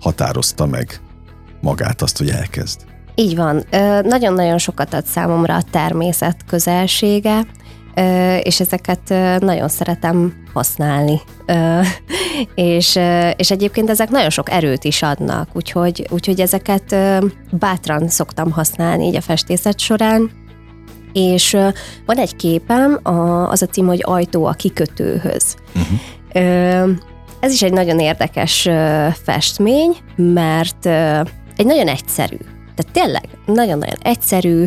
határozta 0.00 0.66
meg 0.66 1.00
magát 1.60 2.02
azt, 2.02 2.18
hogy 2.18 2.28
elkezd. 2.28 2.80
Így 3.14 3.36
van. 3.36 3.64
Nagyon-nagyon 4.02 4.58
sokat 4.58 4.94
ad 4.94 5.04
számomra 5.04 5.54
a 5.54 5.62
természet 5.70 6.36
közelsége, 6.46 7.46
és 8.42 8.60
ezeket 8.60 9.08
nagyon 9.38 9.68
szeretem 9.68 10.34
használni. 10.52 11.20
És, 12.54 12.98
és 13.36 13.50
egyébként 13.50 13.90
ezek 13.90 14.08
nagyon 14.10 14.30
sok 14.30 14.50
erőt 14.50 14.84
is 14.84 15.02
adnak, 15.02 15.48
úgyhogy, 15.52 16.06
úgyhogy 16.10 16.40
ezeket 16.40 16.96
bátran 17.50 18.08
szoktam 18.08 18.50
használni 18.50 19.06
így 19.06 19.16
a 19.16 19.20
festészet 19.20 19.78
során, 19.78 20.30
és 21.12 21.56
van 22.06 22.16
egy 22.16 22.36
képem, 22.36 23.00
az 23.48 23.62
a 23.62 23.66
cím, 23.66 23.86
hogy 23.86 24.00
Ajtó 24.02 24.44
a 24.44 24.52
kikötőhöz. 24.52 25.56
Uh-huh. 25.74 26.90
Ez 27.40 27.52
is 27.52 27.62
egy 27.62 27.72
nagyon 27.72 27.98
érdekes 27.98 28.68
festmény, 29.24 29.96
mert 30.16 30.86
egy 31.56 31.66
nagyon 31.66 31.86
egyszerű, 31.86 32.36
tehát 32.74 32.92
tényleg 32.92 33.28
nagyon-nagyon 33.46 33.98
egyszerű, 34.02 34.64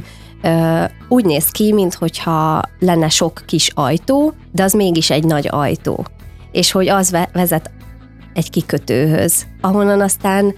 úgy 1.09 1.25
néz 1.25 1.49
ki, 1.49 1.73
mintha 1.73 2.61
lenne 2.79 3.09
sok 3.09 3.41
kis 3.45 3.71
ajtó, 3.73 4.33
de 4.51 4.63
az 4.63 4.73
mégis 4.73 5.09
egy 5.09 5.23
nagy 5.23 5.47
ajtó. 5.51 6.05
És 6.51 6.71
hogy 6.71 6.89
az 6.89 7.15
vezet 7.33 7.71
egy 8.33 8.49
kikötőhöz, 8.49 9.45
ahonnan 9.61 10.01
aztán 10.01 10.55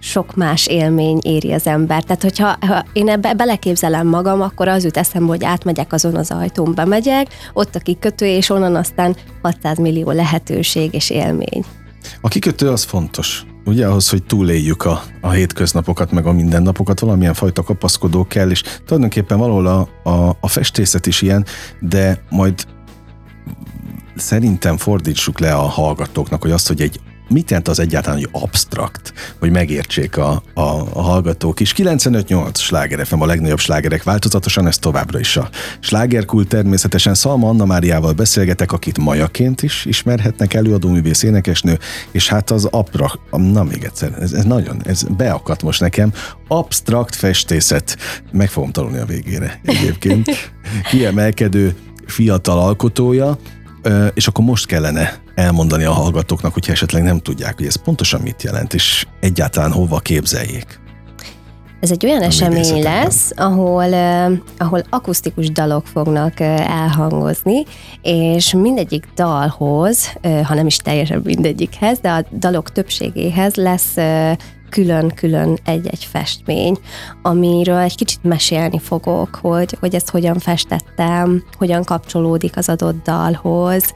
sok 0.00 0.36
más 0.36 0.66
élmény 0.66 1.18
éri 1.22 1.52
az 1.52 1.66
ember. 1.66 2.02
Tehát, 2.02 2.22
hogyha 2.22 2.56
ha 2.60 2.84
én 2.92 3.08
ebbe 3.08 3.34
beleképzelem 3.34 4.06
magam, 4.06 4.40
akkor 4.40 4.68
az 4.68 4.84
jut 4.84 4.96
eszembe, 4.96 5.28
hogy 5.28 5.44
átmegyek 5.44 5.92
azon 5.92 6.16
az 6.16 6.30
ajtón, 6.30 6.74
bemegyek, 6.74 7.26
ott 7.52 7.74
a 7.74 7.78
kikötő, 7.78 8.26
és 8.26 8.50
onnan 8.50 8.74
aztán 8.74 9.16
600 9.42 9.78
millió 9.78 10.10
lehetőség 10.10 10.94
és 10.94 11.10
élmény. 11.10 11.64
A 12.20 12.28
kikötő 12.28 12.68
az 12.68 12.82
fontos. 12.82 13.44
Ugye 13.64 13.86
ahhoz, 13.86 14.08
hogy 14.08 14.22
túléljük 14.22 14.84
a, 14.84 15.02
a 15.20 15.30
hétköznapokat, 15.30 16.12
meg 16.12 16.26
a 16.26 16.32
mindennapokat, 16.32 17.00
valamilyen 17.00 17.34
fajta 17.34 17.62
kapaszkodó 17.62 18.26
kell, 18.26 18.50
és 18.50 18.62
tulajdonképpen 18.84 19.38
valahol 19.38 19.66
a, 19.66 20.08
a, 20.10 20.36
a 20.40 20.48
festészet 20.48 21.06
is 21.06 21.22
ilyen, 21.22 21.44
de 21.80 22.24
majd 22.30 22.64
szerintem 24.16 24.76
fordítsuk 24.76 25.38
le 25.38 25.54
a 25.54 25.62
hallgatóknak, 25.62 26.42
hogy 26.42 26.50
azt, 26.50 26.68
hogy 26.68 26.80
egy 26.80 27.00
mit 27.30 27.50
jelent 27.50 27.68
az 27.68 27.78
egyáltalán, 27.78 28.18
hogy 28.18 28.28
abstrakt, 28.42 29.12
hogy 29.38 29.50
megértsék 29.50 30.16
a, 30.16 30.42
a, 30.54 30.60
a 30.92 31.02
hallgatók 31.02 31.60
is. 31.60 31.74
95-8 31.76 32.54
sláger 32.54 33.06
FM, 33.06 33.20
a 33.20 33.26
legnagyobb 33.26 33.58
slágerek 33.58 34.02
változatosan, 34.02 34.66
ez 34.66 34.78
továbbra 34.78 35.18
is 35.18 35.36
a 35.36 35.48
slágerkult 35.80 36.48
természetesen. 36.48 37.14
Szalma 37.14 37.48
Anna 37.48 37.64
Máriával 37.64 38.12
beszélgetek, 38.12 38.72
akit 38.72 38.98
majaként 38.98 39.62
is 39.62 39.84
ismerhetnek, 39.84 40.54
előadóművész 40.54 41.22
énekesnő, 41.22 41.78
és 42.10 42.28
hát 42.28 42.50
az 42.50 42.64
abra, 42.64 43.12
na 43.30 43.64
még 43.64 43.84
egyszer, 43.84 44.12
ez, 44.20 44.32
ez 44.32 44.44
nagyon, 44.44 44.82
ez 44.84 45.02
beakadt 45.02 45.62
most 45.62 45.80
nekem, 45.80 46.12
abstrakt 46.48 47.14
festészet. 47.14 47.96
Meg 48.32 48.48
fogom 48.48 48.70
tanulni 48.70 48.98
a 48.98 49.04
végére 49.04 49.60
egyébként. 49.64 50.30
Kiemelkedő 50.90 51.74
fiatal 52.06 52.58
alkotója, 52.58 53.38
és 54.14 54.26
akkor 54.26 54.44
most 54.44 54.66
kellene 54.66 55.18
elmondani 55.34 55.84
a 55.84 55.92
hallgatóknak, 55.92 56.52
hogyha 56.52 56.72
esetleg 56.72 57.02
nem 57.02 57.18
tudják, 57.18 57.56
hogy 57.56 57.66
ez 57.66 57.82
pontosan 57.82 58.20
mit 58.20 58.42
jelent, 58.42 58.74
és 58.74 59.06
egyáltalán 59.20 59.72
hova 59.72 59.98
képzeljék. 59.98 60.80
Ez 61.80 61.90
egy 61.90 62.06
olyan 62.06 62.22
esemény 62.22 62.82
lesz, 62.82 63.30
ahol, 63.36 63.94
ahol 64.58 64.82
akusztikus 64.90 65.50
dalok 65.50 65.86
fognak 65.86 66.40
elhangozni, 66.40 67.62
és 68.02 68.52
mindegyik 68.52 69.08
dalhoz, 69.14 70.12
ha 70.22 70.54
nem 70.54 70.66
is 70.66 70.76
teljesen 70.76 71.20
mindegyikhez, 71.24 71.98
de 72.00 72.10
a 72.10 72.24
dalok 72.38 72.72
többségéhez 72.72 73.54
lesz 73.54 73.94
külön-külön 74.70 75.58
egy-egy 75.64 76.04
festmény, 76.04 76.78
amiről 77.22 77.76
egy 77.76 77.96
kicsit 77.96 78.22
mesélni 78.22 78.78
fogok, 78.78 79.38
hogy, 79.42 79.76
hogy 79.80 79.94
ezt 79.94 80.10
hogyan 80.10 80.38
festettem, 80.38 81.44
hogyan 81.58 81.84
kapcsolódik 81.84 82.56
az 82.56 82.68
adott 82.68 83.02
dalhoz, 83.02 83.92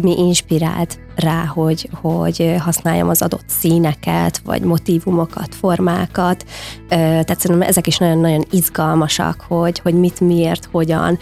mi 0.00 0.18
inspirált 0.18 0.98
rá, 1.16 1.44
hogy, 1.44 1.88
hogy 2.00 2.54
használjam 2.58 3.08
az 3.08 3.22
adott 3.22 3.44
színeket, 3.46 4.40
vagy 4.44 4.62
motivumokat, 4.62 5.54
formákat. 5.54 6.44
Tehát 6.88 7.40
szerintem 7.40 7.68
ezek 7.68 7.86
is 7.86 7.98
nagyon-nagyon 7.98 8.44
izgalmasak, 8.50 9.44
hogy, 9.48 9.78
hogy 9.78 9.94
mit, 9.94 10.20
miért, 10.20 10.68
hogyan 10.72 11.18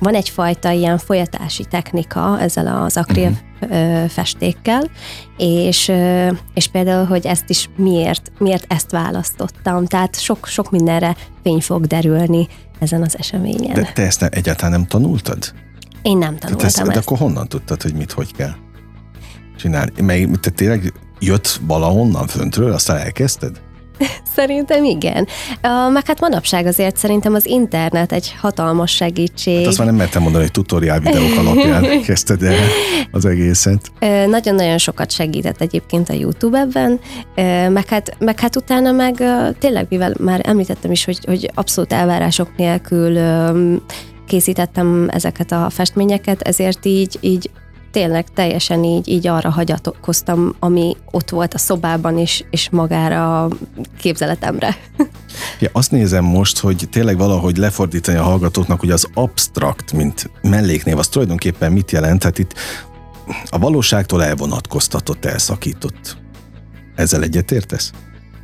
van 0.00 0.14
egyfajta 0.14 0.70
ilyen 0.70 0.98
folyatási 0.98 1.64
technika 1.64 2.40
ezzel 2.40 2.82
az 2.82 2.96
akril 2.96 3.38
uh-huh. 3.60 4.08
festékkel, 4.08 4.90
és, 5.36 5.92
és 6.54 6.66
például, 6.66 7.04
hogy 7.04 7.26
ezt 7.26 7.48
is 7.48 7.68
miért, 7.76 8.32
miért 8.38 8.72
ezt 8.72 8.90
választottam. 8.90 9.86
Tehát 9.86 10.20
sok, 10.20 10.46
sok 10.46 10.70
mindenre 10.70 11.16
fény 11.42 11.60
fog 11.60 11.86
derülni 11.86 12.48
ezen 12.78 13.02
az 13.02 13.18
eseményen. 13.18 13.74
De 13.74 13.90
te 13.94 14.02
ezt 14.02 14.22
egyáltalán 14.22 14.70
nem 14.70 14.86
tanultad? 14.86 15.52
Én 16.02 16.18
nem 16.18 16.36
tanultam 16.36 16.66
ezt, 16.66 16.78
ezt. 16.78 16.90
De 16.90 16.98
akkor 16.98 17.18
honnan 17.18 17.48
tudtad, 17.48 17.82
hogy 17.82 17.94
mit, 17.94 18.12
hogy 18.12 18.34
kell 18.34 18.54
csinálni? 19.56 20.00
Mert 20.02 20.40
te 20.40 20.50
tényleg 20.50 20.92
jött 21.18 21.60
valahonnan 21.66 22.26
föntről, 22.26 22.72
aztán 22.72 22.96
elkezdted? 22.96 23.60
Szerintem 24.36 24.84
igen. 24.84 25.26
Meg 25.92 26.06
hát 26.06 26.20
manapság 26.20 26.66
azért 26.66 26.96
szerintem 26.96 27.34
az 27.34 27.46
internet 27.46 28.12
egy 28.12 28.34
hatalmas 28.40 28.90
segítség. 28.90 29.56
Hát 29.56 29.66
azt 29.66 29.78
már 29.78 29.86
nem 29.86 29.96
mertem 29.96 30.22
mondani, 30.22 30.42
hogy 30.44 30.52
tutoriál 30.52 31.00
videók 31.00 31.38
alapján 31.38 31.84
kezdted 32.06 32.42
el 32.42 32.54
az 33.12 33.24
egészet. 33.24 33.92
Nagyon-nagyon 34.26 34.78
sokat 34.78 35.10
segített 35.10 35.60
egyébként 35.60 36.08
a 36.08 36.12
YouTube 36.12 36.58
ebben, 36.58 37.00
meg 37.72 37.88
hát, 37.88 38.16
meg 38.18 38.40
hát 38.40 38.56
utána 38.56 38.92
meg 38.92 39.22
tényleg, 39.58 39.86
mivel 39.88 40.14
már 40.18 40.40
említettem 40.42 40.90
is, 40.90 41.04
hogy, 41.04 41.18
hogy 41.24 41.50
abszolút 41.54 41.92
elvárások 41.92 42.56
nélkül 42.56 43.18
készítettem 44.26 45.08
ezeket 45.12 45.52
a 45.52 45.70
festményeket, 45.70 46.40
ezért 46.42 46.86
így, 46.86 47.18
így 47.20 47.50
tényleg 47.90 48.32
teljesen 48.34 48.84
így, 48.84 49.08
így 49.08 49.26
arra 49.26 49.50
hagyatkoztam, 49.50 50.54
ami 50.58 50.96
ott 51.10 51.30
volt 51.30 51.54
a 51.54 51.58
szobában 51.58 52.18
is, 52.18 52.44
és 52.50 52.70
magára 52.70 53.44
a 53.44 53.48
képzeletemre. 53.98 54.76
Ja, 55.60 55.68
azt 55.72 55.90
nézem 55.90 56.24
most, 56.24 56.58
hogy 56.58 56.88
tényleg 56.90 57.16
valahogy 57.16 57.56
lefordítani 57.56 58.18
a 58.18 58.22
hallgatóknak, 58.22 58.80
hogy 58.80 58.90
az 58.90 59.08
abstrakt, 59.14 59.92
mint 59.92 60.30
melléknév, 60.42 60.98
az 60.98 61.08
tulajdonképpen 61.08 61.72
mit 61.72 61.90
jelent? 61.90 62.22
Hát 62.22 62.38
itt 62.38 62.54
a 63.50 63.58
valóságtól 63.58 64.24
elvonatkoztatott, 64.24 65.24
elszakított. 65.24 66.16
Ezzel 66.94 67.22
egyetértesz? 67.22 67.90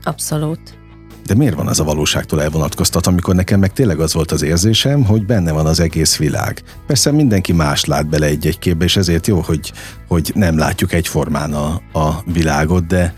Abszolút. 0.02 0.78
De 1.26 1.34
miért 1.34 1.54
van 1.54 1.66
az 1.66 1.80
a 1.80 1.84
valóságtól 1.84 2.42
elvonatkoztat, 2.42 3.06
amikor 3.06 3.34
nekem 3.34 3.60
meg 3.60 3.72
tényleg 3.72 4.00
az 4.00 4.14
volt 4.14 4.32
az 4.32 4.42
érzésem, 4.42 5.04
hogy 5.04 5.26
benne 5.26 5.52
van 5.52 5.66
az 5.66 5.80
egész 5.80 6.16
világ. 6.16 6.62
Persze 6.86 7.10
mindenki 7.10 7.52
más 7.52 7.84
lát 7.84 8.08
bele 8.08 8.26
egy-egy 8.26 8.58
képbe, 8.58 8.84
és 8.84 8.96
ezért 8.96 9.26
jó, 9.26 9.40
hogy, 9.40 9.72
hogy 10.08 10.32
nem 10.34 10.58
látjuk 10.58 10.92
egyformán 10.92 11.52
a, 11.52 11.80
a 11.92 12.22
világot, 12.24 12.86
de, 12.86 13.14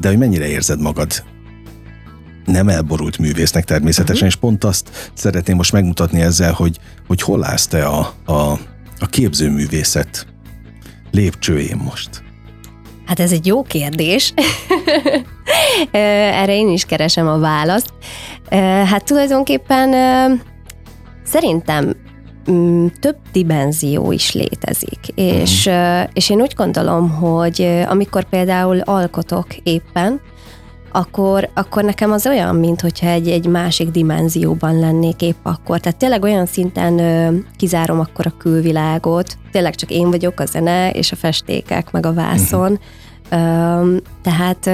de 0.00 0.08
hogy 0.08 0.18
mennyire 0.18 0.46
érzed 0.46 0.80
magad 0.80 1.24
nem 2.44 2.68
elborult 2.68 3.18
művésznek 3.18 3.64
természetesen, 3.64 4.14
uh-huh. 4.14 4.28
és 4.28 4.36
pont 4.36 4.64
azt 4.64 5.10
szeretném 5.14 5.56
most 5.56 5.72
megmutatni 5.72 6.20
ezzel, 6.20 6.52
hogy, 6.52 6.78
hogy 7.06 7.22
hol 7.22 7.44
állsz 7.44 7.66
te 7.66 7.84
a, 7.84 8.14
a, 8.24 8.32
a 8.98 9.06
képzőművészet 9.10 10.26
lépcsőjén 11.10 11.76
most. 11.76 12.22
Hát 13.12 13.20
ez 13.20 13.32
egy 13.32 13.46
jó 13.46 13.62
kérdés. 13.62 14.34
Erre 15.90 16.54
én 16.54 16.68
is 16.68 16.84
keresem 16.84 17.28
a 17.28 17.38
választ. 17.38 17.92
Hát 18.84 19.04
tulajdonképpen 19.04 19.90
szerintem 21.24 21.96
mm, 22.50 22.86
több 23.00 23.16
dimenzió 23.32 24.12
is 24.12 24.32
létezik, 24.32 24.98
és, 25.14 25.68
mm. 25.70 26.02
és 26.12 26.30
én 26.30 26.40
úgy 26.40 26.52
gondolom, 26.56 27.10
hogy 27.10 27.84
amikor 27.88 28.24
például 28.24 28.80
alkotok 28.80 29.46
éppen, 29.62 30.20
akkor, 30.92 31.48
akkor 31.54 31.84
nekem 31.84 32.12
az 32.12 32.26
olyan, 32.26 32.56
mint 32.56 32.80
hogyha 32.80 33.06
egy, 33.06 33.28
egy 33.28 33.46
másik 33.46 33.88
dimenzióban 33.88 34.78
lennék 34.78 35.22
épp 35.22 35.46
akkor. 35.46 35.80
Tehát 35.80 35.98
tényleg 35.98 36.22
olyan 36.22 36.46
szinten 36.46 36.98
ö, 36.98 37.36
kizárom 37.56 38.00
akkor 38.00 38.26
a 38.26 38.36
külvilágot, 38.38 39.36
tényleg 39.50 39.74
csak 39.74 39.90
én 39.90 40.10
vagyok 40.10 40.40
a 40.40 40.46
zene 40.46 40.90
és 40.90 41.12
a 41.12 41.16
festékek, 41.16 41.90
meg 41.90 42.06
a 42.06 42.12
vászon. 42.12 42.72
Uh-huh. 42.72 42.86
Tehát 44.22 44.70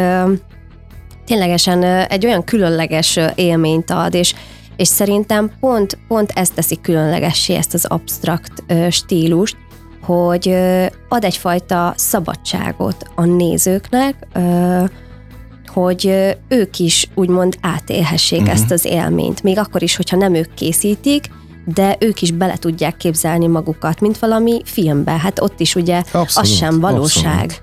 ténylegesen 1.26 1.82
egy 1.84 2.26
olyan 2.26 2.44
különleges 2.44 3.18
élményt 3.34 3.90
ad, 3.90 4.14
és 4.14 4.34
és 4.76 4.88
szerintem 4.88 5.50
pont, 5.60 5.98
pont 6.08 6.30
ezt 6.34 6.54
teszi 6.54 6.78
különlegessé, 6.80 7.54
ezt 7.54 7.74
az 7.74 7.84
abstrakt 7.84 8.64
stílust, 8.90 9.56
hogy 10.02 10.48
ad 11.08 11.24
egyfajta 11.24 11.94
szabadságot 11.96 13.10
a 13.14 13.24
nézőknek, 13.24 14.14
hogy 15.66 16.36
ők 16.48 16.78
is 16.78 17.08
úgymond 17.14 17.58
átélhessék 17.60 18.40
uh-huh. 18.40 18.54
ezt 18.54 18.70
az 18.70 18.84
élményt, 18.84 19.42
még 19.42 19.58
akkor 19.58 19.82
is, 19.82 19.96
hogyha 19.96 20.16
nem 20.16 20.34
ők 20.34 20.54
készítik, 20.54 21.30
de 21.64 21.96
ők 22.00 22.22
is 22.22 22.30
bele 22.30 22.56
tudják 22.56 22.96
képzelni 22.96 23.46
magukat, 23.46 24.00
mint 24.00 24.18
valami 24.18 24.62
filmbe. 24.64 25.12
Hát 25.12 25.40
ott 25.40 25.60
is 25.60 25.74
ugye 25.74 25.96
abszolút, 25.96 26.36
az 26.36 26.56
sem 26.56 26.80
valóság. 26.80 27.42
Abszolút. 27.42 27.62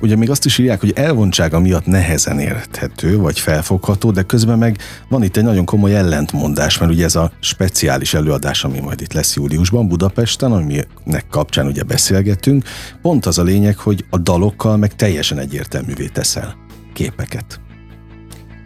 Ugye 0.00 0.16
még 0.16 0.30
azt 0.30 0.44
is 0.44 0.58
írják, 0.58 0.80
hogy 0.80 0.92
elvontsága 0.94 1.58
miatt 1.58 1.86
nehezen 1.86 2.38
érthető, 2.38 3.18
vagy 3.18 3.38
felfogható, 3.38 4.10
de 4.10 4.22
közben 4.22 4.58
meg 4.58 4.78
van 5.08 5.22
itt 5.22 5.36
egy 5.36 5.44
nagyon 5.44 5.64
komoly 5.64 5.96
ellentmondás, 5.96 6.78
mert 6.78 6.92
ugye 6.92 7.04
ez 7.04 7.16
a 7.16 7.32
speciális 7.40 8.14
előadás, 8.14 8.64
ami 8.64 8.80
majd 8.80 9.00
itt 9.00 9.12
lesz 9.12 9.36
júliusban 9.36 9.88
Budapesten, 9.88 10.52
aminek 10.52 11.26
kapcsán 11.30 11.66
ugye 11.66 11.82
beszélgetünk, 11.82 12.64
pont 13.02 13.26
az 13.26 13.38
a 13.38 13.42
lényeg, 13.42 13.76
hogy 13.76 14.04
a 14.10 14.18
dalokkal 14.18 14.76
meg 14.76 14.94
teljesen 14.94 15.38
egyértelművé 15.38 16.06
teszel 16.06 16.56
képeket. 16.92 17.60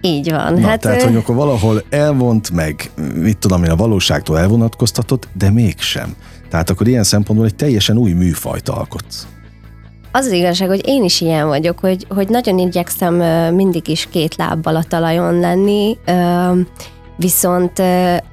Így 0.01 0.31
van. 0.31 0.55
Na, 0.55 0.67
hát, 0.67 0.81
tehát, 0.81 1.03
hogy 1.03 1.17
akkor 1.17 1.35
valahol 1.35 1.83
elvont, 1.91 2.51
meg 2.51 2.91
mit 3.15 3.39
tudom 3.39 3.65
én, 3.65 3.71
a 3.71 3.77
valóságtól 3.77 4.39
elvonatkoztatott, 4.39 5.29
de 5.33 5.51
mégsem. 5.51 6.15
Tehát 6.51 6.71
akkor 6.71 6.89
ilyen 6.89 7.05
szempontból 7.05 7.47
egy 7.47 7.55
teljesen 7.55 7.97
új 7.97 8.13
műfajt 8.13 8.69
alkotsz. 8.69 9.27
Az 10.12 10.26
az 10.26 10.33
igazság, 10.33 10.69
hogy 10.69 10.87
én 10.87 11.05
is 11.05 11.20
ilyen 11.20 11.46
vagyok, 11.46 11.79
hogy, 11.79 12.07
hogy 12.09 12.29
nagyon 12.29 12.59
igyekszem 12.59 13.14
mindig 13.55 13.88
is 13.88 14.09
két 14.11 14.37
lábbal 14.37 14.77
a 14.77 14.83
talajon 14.83 15.40
lenni, 15.40 15.98
viszont, 17.16 17.83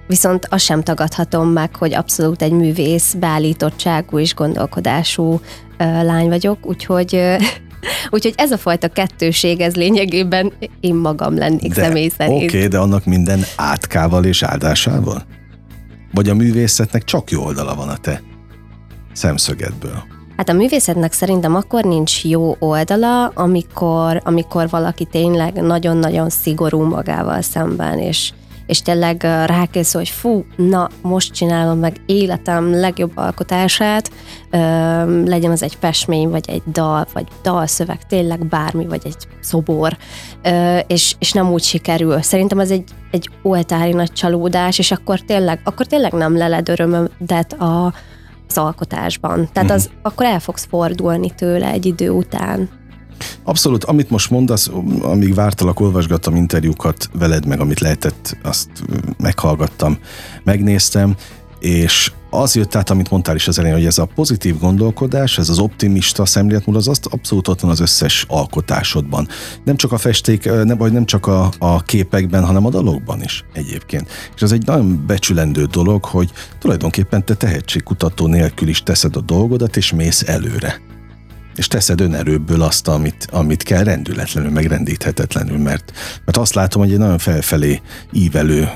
viszont 0.08 0.48
azt 0.50 0.66
sem 0.66 0.84
tagadhatom 0.84 1.48
meg, 1.48 1.76
hogy 1.76 1.94
abszolút 1.94 2.42
egy 2.42 2.52
művész, 2.52 3.14
beállítottságú 3.14 4.20
és 4.20 4.36
gondolkodású 4.36 5.40
lány 5.78 6.28
vagyok, 6.28 6.58
úgyhogy 6.66 7.20
Úgyhogy 8.10 8.34
ez 8.38 8.52
a 8.52 8.58
fajta 8.58 8.88
kettőség, 8.88 9.60
ez 9.60 9.76
lényegében 9.76 10.54
én 10.80 10.96
magam 10.96 11.38
lennék 11.38 11.74
de, 11.74 11.84
személy 11.84 12.10
szerint. 12.18 12.44
Oké, 12.44 12.58
okay, 12.58 12.68
de 12.68 12.78
annak 12.78 13.06
minden 13.06 13.44
átkával 13.56 14.26
és 14.26 14.44
áldásával? 14.44 15.26
Vagy 16.14 16.30
a 16.30 16.34
művészetnek 16.34 17.04
csak 17.04 17.32
jó 17.32 17.44
oldala 17.44 17.76
van 17.76 17.90
a 17.90 17.98
te 17.98 18.22
szemszögedből? 19.14 20.19
Hát 20.40 20.50
a 20.50 20.54
művészetnek 20.54 21.12
szerintem 21.12 21.56
akkor 21.56 21.84
nincs 21.84 22.26
jó 22.26 22.56
oldala, 22.60 23.28
amikor, 23.28 24.22
amikor 24.24 24.70
valaki 24.70 25.06
tényleg 25.06 25.54
nagyon-nagyon 25.54 26.30
szigorú 26.30 26.82
magával 26.82 27.42
szemben, 27.42 28.00
és, 28.00 28.32
és 28.66 28.82
tényleg 28.82 29.24
rákész, 29.46 29.94
hogy 29.94 30.10
fú, 30.10 30.46
na, 30.56 30.90
most 31.02 31.34
csinálom 31.34 31.80
meg 31.80 31.96
életem 32.06 32.80
legjobb 32.80 33.12
alkotását, 33.16 34.12
ö, 34.50 34.58
legyen 35.26 35.52
az 35.52 35.64
egy 35.64 35.78
pesmény, 35.78 36.30
vagy 36.30 36.50
egy 36.50 36.64
dal, 36.72 37.08
vagy 37.14 37.28
dalszöveg, 37.44 38.06
tényleg 38.08 38.46
bármi, 38.48 38.86
vagy 38.88 39.02
egy 39.04 39.28
szobor, 39.40 39.98
ö, 40.44 40.78
és, 40.88 41.16
és 41.20 41.32
nem 41.32 41.52
úgy 41.52 41.64
sikerül. 41.64 42.22
Szerintem 42.22 42.58
az 42.58 42.72
egy, 42.72 42.84
egy 43.12 43.30
oltári 43.42 43.92
nagy 43.92 44.12
csalódás, 44.12 44.80
és 44.80 44.92
akkor 44.92 45.20
tényleg, 45.20 45.62
akkor 45.64 45.86
tényleg 45.86 46.12
nem 46.12 46.38
leled 46.38 46.70
örömödet 46.70 47.54
a, 47.54 47.94
az 48.50 48.58
alkotásban. 48.58 49.50
Tehát 49.54 49.72
az, 49.72 49.90
mm. 49.90 49.98
akkor 50.02 50.26
el 50.26 50.40
fogsz 50.40 50.68
fordulni 50.70 51.32
tőle 51.36 51.72
egy 51.72 51.86
idő 51.86 52.10
után. 52.10 52.70
Abszolút, 53.44 53.84
amit 53.84 54.10
most 54.10 54.30
mondasz, 54.30 54.70
amíg 55.02 55.34
vártalak, 55.34 55.80
olvasgattam 55.80 56.36
interjúkat 56.36 57.10
veled, 57.14 57.46
meg 57.46 57.60
amit 57.60 57.80
lehetett, 57.80 58.38
azt 58.44 58.70
meghallgattam, 59.18 59.98
megnéztem, 60.44 61.16
és 61.60 62.12
az 62.30 62.56
jött 62.56 62.76
át, 62.76 62.90
amit 62.90 63.10
mondtál 63.10 63.36
is 63.36 63.48
az 63.48 63.60
elején, 63.60 63.78
hogy 63.78 63.86
ez 63.86 63.98
a 63.98 64.06
pozitív 64.16 64.60
gondolkodás, 64.60 65.38
ez 65.38 65.50
az 65.50 65.60
optimista 65.60 66.26
szemléletmód, 66.26 66.76
az 66.76 66.88
azt 66.88 67.06
abszolút 67.06 67.48
ott 67.48 67.60
van 67.60 67.72
az 67.72 67.80
összes 67.80 68.26
alkotásodban. 68.28 69.28
Nem 69.64 69.76
csak 69.76 69.92
a 69.92 69.98
festék, 69.98 70.46
nem, 70.46 70.78
vagy 70.78 70.92
nem 70.92 71.06
csak 71.06 71.28
a, 71.28 71.52
a 71.60 71.82
képekben, 71.82 72.46
hanem 72.46 72.66
a 72.66 72.70
dalokban 72.70 73.24
is 73.24 73.44
egyébként. 73.54 74.10
És 74.36 74.42
ez 74.42 74.52
egy 74.52 74.66
nagyon 74.66 75.04
becsülendő 75.08 75.66
dolog, 75.66 76.06
hogy 76.06 76.32
tulajdonképpen 76.60 77.26
te 77.26 77.34
tehetségkutató 77.36 78.28
nélkül 78.28 78.68
is 78.68 78.84
teszed 78.84 79.16
a 79.16 79.22
dolgodat, 79.22 79.78
és 79.78 79.92
mész 79.92 80.24
előre 80.28 80.82
és 81.56 81.68
teszed 81.68 82.02
önerőbből 82.02 82.62
azt, 82.62 82.88
amit, 82.88 83.28
amit 83.32 83.64
kell 83.64 83.84
rendületlenül, 83.84 84.52
meg 84.52 84.66
rendíthetetlenül, 84.66 85.58
mert, 85.58 85.92
mert 86.26 86.38
azt 86.38 86.54
látom, 86.54 86.82
hogy 86.82 86.92
egy 86.92 86.98
nagyon 86.98 87.18
felfelé 87.18 87.82
ívelő, 88.12 88.70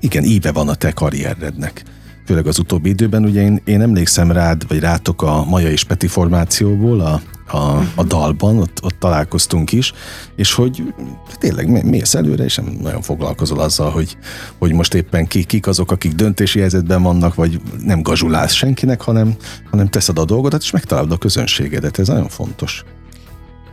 igen, 0.00 0.24
íve 0.24 0.52
van 0.52 0.68
a 0.68 0.74
te 0.74 0.90
karrierednek. 0.90 1.84
Főleg 2.26 2.46
az 2.46 2.58
utóbbi 2.58 2.88
időben, 2.88 3.24
ugye 3.24 3.42
én, 3.42 3.60
én 3.64 3.80
emlékszem 3.80 4.32
rád, 4.32 4.68
vagy 4.68 4.78
rátok 4.78 5.22
a 5.22 5.44
Maja 5.44 5.70
és 5.70 5.84
Peti 5.84 6.06
formációból, 6.06 7.00
a 7.00 7.20
a, 7.48 7.78
a 7.94 8.04
dalban, 8.04 8.58
ott, 8.58 8.78
ott 8.82 8.98
találkoztunk 8.98 9.72
is, 9.72 9.92
és 10.36 10.52
hogy 10.52 10.94
tényleg 11.38 11.84
mész 11.84 12.14
előre, 12.14 12.44
és 12.44 12.56
nem 12.56 12.78
nagyon 12.82 13.02
foglalkozol 13.02 13.60
azzal, 13.60 13.90
hogy, 13.90 14.16
hogy 14.58 14.72
most 14.72 14.94
éppen 14.94 15.26
ki, 15.26 15.44
kik 15.44 15.66
azok, 15.66 15.90
akik 15.90 16.12
döntési 16.12 16.58
helyzetben 16.58 17.02
vannak, 17.02 17.34
vagy 17.34 17.60
nem 17.82 18.02
gazsulálsz 18.02 18.52
senkinek, 18.52 19.00
hanem, 19.00 19.34
hanem 19.70 19.88
teszed 19.88 20.18
a 20.18 20.24
dolgodat, 20.24 20.62
és 20.62 20.70
megtalálod 20.70 21.12
a 21.12 21.16
közönségedet. 21.16 21.98
Ez 21.98 22.08
nagyon 22.08 22.28
fontos. 22.28 22.84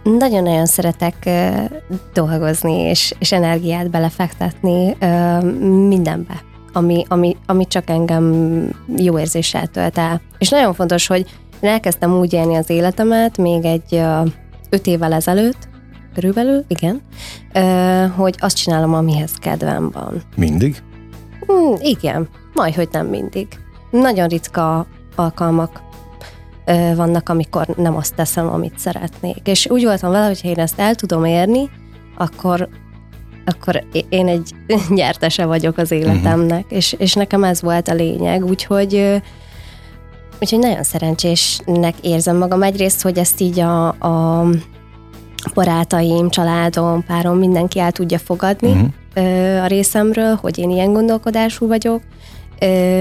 Nagyon-nagyon 0.04 0.66
szeretek 0.66 1.30
dolgozni, 2.14 2.74
és, 2.74 3.14
és 3.20 3.32
energiát 3.32 3.90
belefektetni 3.90 4.96
mindenbe, 5.88 6.44
ami, 6.74 7.06
ami, 7.08 7.38
ami 7.46 7.68
csak 7.68 7.90
engem 7.90 8.54
jó 8.98 9.20
érzéssel 9.20 9.68
tölt 9.68 9.98
el. 9.98 10.22
És 10.38 10.50
nagyon 10.50 10.74
fontos, 10.74 11.08
hogy 11.08 11.26
én 11.60 11.70
elkezdtem 11.70 12.14
úgy 12.14 12.34
élni 12.34 12.56
az 12.56 12.70
életemet 12.70 13.38
még 13.38 13.66
egy 13.66 14.02
öt 14.70 14.88
évvel 14.88 15.14
ezelőtt, 15.14 15.68
körülbelül, 16.14 16.64
igen, 16.68 17.02
hogy 18.16 18.36
azt 18.40 18.58
csinálom, 18.58 18.94
amihez 18.94 19.34
kedvem 19.34 19.92
van. 19.92 20.22
Mindig? 20.36 20.84
Hmm, 21.48 21.76
igen, 21.80 22.30
majd, 22.54 22.76
hogy 22.76 22.88
nem 22.92 23.08
mindig. 23.08 23.48
Nagyon 23.92 24.28
ritka 24.28 24.88
alkalmak 25.16 25.82
vannak, 26.96 27.30
amikor 27.30 27.68
nem 27.68 27.96
azt 27.96 28.16
teszem, 28.16 28.48
amit 28.48 28.80
szeretnék. 28.80 29.48
És 29.48 29.68
úgy 29.70 29.84
voltam 29.84 30.12
vele, 30.12 30.26
hogy 30.28 30.42
ha 30.42 30.48
én 30.48 30.60
ezt 30.60 30.80
el 30.80 30.96
tudom 30.96 31.26
érni, 31.26 31.70
akkor, 32.18 32.70
akkor 33.46 33.84
én 34.10 34.28
egy 34.28 34.52
nyertese 34.90 35.46
vagyok 35.46 35.78
az 35.78 35.92
életemnek, 35.92 36.64
uh-huh. 36.64 36.78
és, 36.78 36.96
és 36.98 37.14
nekem 37.14 37.44
ez 37.44 37.62
volt 37.62 37.88
a 37.88 37.94
lényeg, 37.94 38.46
úgyhogy 38.46 39.22
úgyhogy 40.42 40.60
nagyon 40.60 40.84
szerencsésnek 40.84 41.94
érzem 42.02 42.38
magam. 42.38 42.64
Egyrészt, 42.64 43.02
hogy 43.02 43.18
ezt 43.18 43.42
így 43.42 43.60
a, 43.60 43.88
a 43.88 44.46
barátaim, 45.54 46.30
családom, 46.30 47.04
párom, 47.04 47.38
mindenki 47.38 47.80
el 47.80 47.92
tudja 47.92 48.18
fogadni 48.18 48.72
uh-huh. 48.72 49.64
a 49.64 49.68
részemről, 49.68 50.38
hogy 50.42 50.58
én 50.58 50.70
ilyen 50.70 50.94
gondolkodású 50.94 51.68
vagyok. 51.68 52.02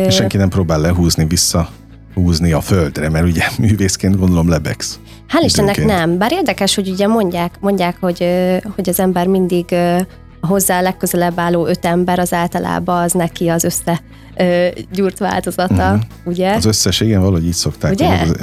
És 0.07 0.15
senki 0.15 0.37
nem 0.37 0.49
próbál 0.49 0.81
lehúzni 0.81 1.25
vissza 1.25 1.69
húzni 2.15 2.53
a 2.53 2.61
földre, 2.61 3.09
mert 3.09 3.27
ugye 3.27 3.45
művészként 3.59 4.19
gondolom 4.19 4.49
lebegsz. 4.49 4.99
Hál' 5.29 5.45
Istennek 5.45 5.85
nem, 5.85 6.19
bár 6.19 6.33
érdekes, 6.33 6.75
hogy 6.75 6.89
ugye 6.89 7.07
mondják, 7.07 7.61
mondják 7.61 7.97
hogy, 8.01 8.27
hogy 8.75 8.89
az 8.89 9.01
ember 9.01 9.27
mindig 9.27 9.75
hozzá 10.47 10.81
legközelebb 10.81 11.39
álló 11.39 11.67
öt 11.67 11.85
ember 11.85 12.19
az 12.19 12.33
általában 12.33 13.03
az 13.03 13.13
neki 13.13 13.49
az 13.49 13.65
össze 13.65 14.01
ö, 14.37 14.67
gyúrt 14.93 15.19
változata, 15.19 15.93
uh-huh. 15.93 16.01
ugye? 16.25 16.55
Az 16.55 16.65
összes, 16.65 17.01
igen, 17.01 17.21
valahogy 17.21 17.47
így 17.47 17.53
szokták. 17.53 17.93
Ugye? 17.93 18.21
Az, 18.21 18.37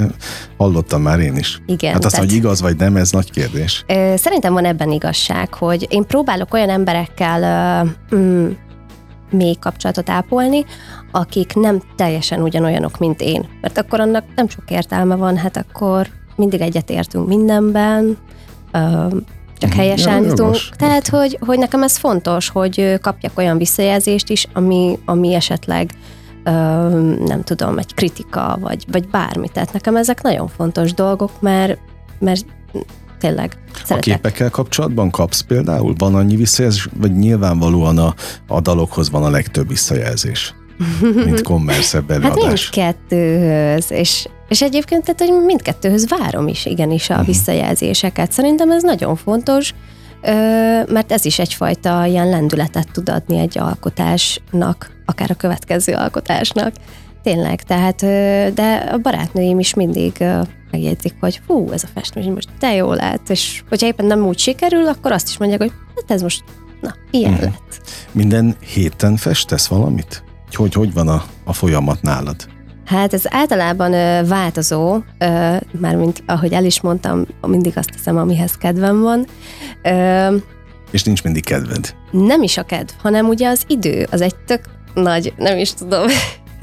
hallottam 0.56 1.02
már 1.02 1.18
én 1.18 1.36
is. 1.36 1.62
Igen. 1.66 1.92
Hát 1.92 2.04
aztán, 2.04 2.24
hogy 2.24 2.32
igaz 2.32 2.60
vagy 2.60 2.76
nem, 2.76 2.96
ez 2.96 3.10
nagy 3.10 3.30
kérdés. 3.30 3.84
Ö, 3.86 4.14
szerintem 4.16 4.52
van 4.52 4.64
ebben 4.64 4.90
igazság, 4.90 5.54
hogy 5.54 5.86
én 5.90 6.06
próbálok 6.06 6.54
olyan 6.54 6.68
emberekkel 6.68 7.42
ö, 8.10 8.16
mm, 8.16 8.50
még 9.30 9.58
kapcsolatot 9.58 10.10
ápolni, 10.10 10.64
akik 11.10 11.54
nem 11.54 11.82
teljesen 11.96 12.42
ugyanolyanok, 12.42 12.98
mint 12.98 13.20
én. 13.20 13.48
Mert 13.60 13.78
akkor 13.78 14.00
annak 14.00 14.24
nem 14.36 14.48
sok 14.48 14.70
értelme 14.70 15.14
van, 15.14 15.36
hát 15.36 15.56
akkor 15.56 16.06
mindig 16.36 16.60
egyetértünk 16.60 17.26
mindenben, 17.28 18.16
ö, 18.72 19.06
csak 19.60 19.72
helyesen 19.72 20.22
ja, 20.22 20.28
jutunk. 20.28 20.56
Tehát, 20.76 21.08
hogy, 21.08 21.38
hogy 21.40 21.58
nekem 21.58 21.82
ez 21.82 21.96
fontos, 21.96 22.48
hogy 22.48 22.98
kapjak 23.00 23.38
olyan 23.38 23.58
visszajelzést 23.58 24.30
is, 24.30 24.46
ami, 24.52 24.98
ami 25.04 25.34
esetleg 25.34 25.90
ö, 26.44 26.50
nem 27.26 27.42
tudom, 27.44 27.78
egy 27.78 27.94
kritika, 27.94 28.58
vagy, 28.60 28.84
vagy 28.92 29.08
bármi. 29.08 29.48
Tehát 29.48 29.72
nekem 29.72 29.96
ezek 29.96 30.22
nagyon 30.22 30.48
fontos 30.48 30.94
dolgok, 30.94 31.40
mert, 31.40 31.78
mert 32.18 32.44
tényleg 33.18 33.56
szeretek. 33.72 33.96
A 33.96 34.16
képekkel 34.16 34.50
kapcsolatban 34.50 35.10
kapsz 35.10 35.40
például? 35.40 35.94
Van 35.98 36.14
annyi 36.14 36.36
visszajelzés, 36.36 36.88
vagy 37.00 37.16
nyilvánvalóan 37.16 37.98
a, 37.98 38.14
a 38.46 38.60
dalokhoz 38.60 39.10
van 39.10 39.24
a 39.24 39.30
legtöbb 39.30 39.68
visszajelzés? 39.68 40.54
mint 41.24 41.42
kommerszebb 41.52 42.10
előadás. 42.10 42.36
Hát 42.36 42.76
mindkettőhöz, 42.76 43.90
és, 43.90 44.28
és 44.50 44.62
egyébként 44.62 45.04
tehát, 45.04 45.32
hogy 45.32 45.44
mindkettőhöz 45.44 46.08
várom 46.08 46.48
is 46.48 46.66
igenis 46.66 47.10
a 47.10 47.12
uh-huh. 47.12 47.26
visszajelzéseket. 47.26 48.32
Szerintem 48.32 48.70
ez 48.70 48.82
nagyon 48.82 49.16
fontos, 49.16 49.74
mert 50.86 51.12
ez 51.12 51.24
is 51.24 51.38
egyfajta 51.38 52.04
ilyen 52.04 52.28
lendületet 52.28 52.92
tud 52.92 53.08
adni 53.08 53.38
egy 53.38 53.58
alkotásnak, 53.58 54.90
akár 55.06 55.30
a 55.30 55.34
következő 55.34 55.92
alkotásnak. 55.92 56.72
Tényleg, 57.22 57.62
tehát, 57.62 58.00
de 58.54 58.88
a 58.92 58.98
barátnőim 58.98 59.58
is 59.58 59.74
mindig 59.74 60.24
megjegyzik, 60.70 61.14
hogy 61.20 61.40
hú, 61.46 61.70
ez 61.72 61.84
a 61.84 61.88
festmény 61.94 62.32
most 62.32 62.48
te 62.58 62.74
jól 62.74 62.96
lett, 62.96 63.30
és 63.30 63.62
hogyha 63.68 63.86
éppen 63.86 64.06
nem 64.06 64.26
úgy 64.26 64.38
sikerül, 64.38 64.86
akkor 64.86 65.12
azt 65.12 65.28
is 65.28 65.38
mondják, 65.38 65.60
hogy 65.60 65.72
hát 65.94 66.10
ez 66.10 66.22
most, 66.22 66.44
na, 66.80 66.94
ilyen 67.10 67.32
uh-huh. 67.32 67.48
lett. 67.48 67.80
Minden 68.12 68.56
héten 68.74 69.16
festesz 69.16 69.66
valamit? 69.66 70.22
Hogy 70.52 70.72
hogy 70.72 70.92
van 70.92 71.08
a, 71.08 71.24
a 71.44 71.52
folyamat 71.52 72.02
nálad? 72.02 72.48
Hát 72.90 73.14
ez 73.14 73.22
általában 73.28 73.92
ö, 73.92 74.26
változó, 74.26 74.94
ö, 75.18 75.56
mármint 75.80 76.22
ahogy 76.26 76.52
el 76.52 76.64
is 76.64 76.80
mondtam, 76.80 77.26
mindig 77.46 77.72
azt 77.76 77.90
teszem, 77.90 78.16
amihez 78.16 78.52
kedvem 78.52 79.00
van. 79.00 79.26
Ö, 79.82 80.36
És 80.90 81.02
nincs 81.02 81.24
mindig 81.24 81.44
kedved? 81.44 81.94
Nem 82.10 82.42
is 82.42 82.56
a 82.56 82.62
kedv, 82.62 82.90
hanem 83.02 83.28
ugye 83.28 83.48
az 83.48 83.64
idő, 83.66 84.06
az 84.10 84.20
egy 84.20 84.36
tök 84.46 84.60
nagy, 84.94 85.32
nem 85.36 85.58
is 85.58 85.74
tudom. 85.74 86.06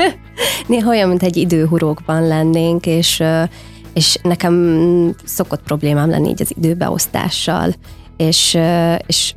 Néha 0.67 0.89
olyan, 0.89 1.09
mint 1.09 1.23
egy 1.23 1.37
időhurókban 1.37 2.27
lennénk, 2.27 2.85
és, 2.85 3.23
és 3.93 4.17
nekem 4.21 5.15
szokott 5.25 5.61
problémám 5.63 6.09
lenni 6.09 6.29
így 6.29 6.41
az 6.41 6.53
időbeosztással, 6.55 7.73
és, 8.17 8.57
és 9.07 9.33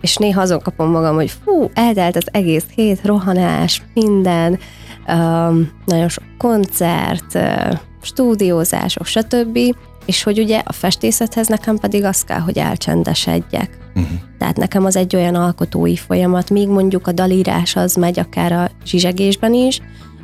és 0.00 0.16
néha 0.16 0.40
azon 0.40 0.60
kapom 0.60 0.90
magam, 0.90 1.14
hogy 1.14 1.32
fú, 1.44 1.70
eltelt 1.74 2.16
az 2.16 2.26
egész 2.32 2.64
hét, 2.74 3.00
rohanás, 3.04 3.82
minden, 3.94 4.58
nagyon 5.84 6.08
sok 6.08 6.24
koncert, 6.38 7.38
stúdiózások, 8.02 9.06
stb., 9.06 9.58
és 10.06 10.22
hogy 10.22 10.38
ugye 10.38 10.62
a 10.64 10.72
festészethez 10.72 11.46
nekem 11.46 11.76
pedig 11.76 12.04
az 12.04 12.24
kell, 12.24 12.38
hogy 12.38 12.58
elcsendesedjek. 12.58 13.78
Uh-huh. 13.94 14.18
Tehát 14.38 14.56
nekem 14.56 14.84
az 14.84 14.96
egy 14.96 15.16
olyan 15.16 15.34
alkotói 15.34 15.96
folyamat, 15.96 16.50
míg 16.50 16.68
mondjuk 16.68 17.06
a 17.06 17.12
dalírás 17.12 17.76
az 17.76 17.94
megy 17.94 18.18
akár 18.18 18.52
a 18.52 18.70
zsizsegésben 18.84 19.52
is, 19.52 19.80